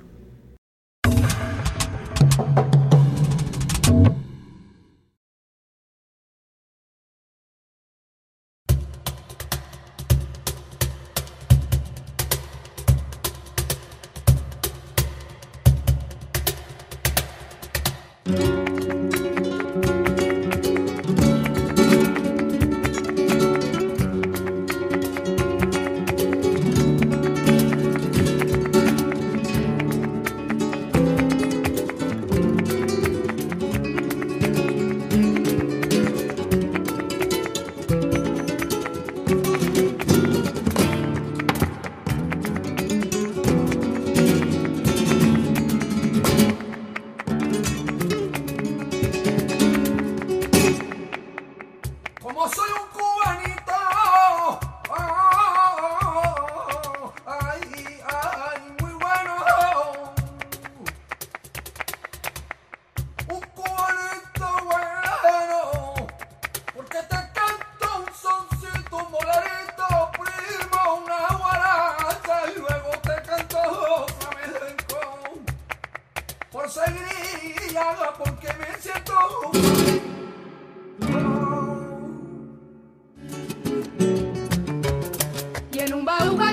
Bow 86.20 86.51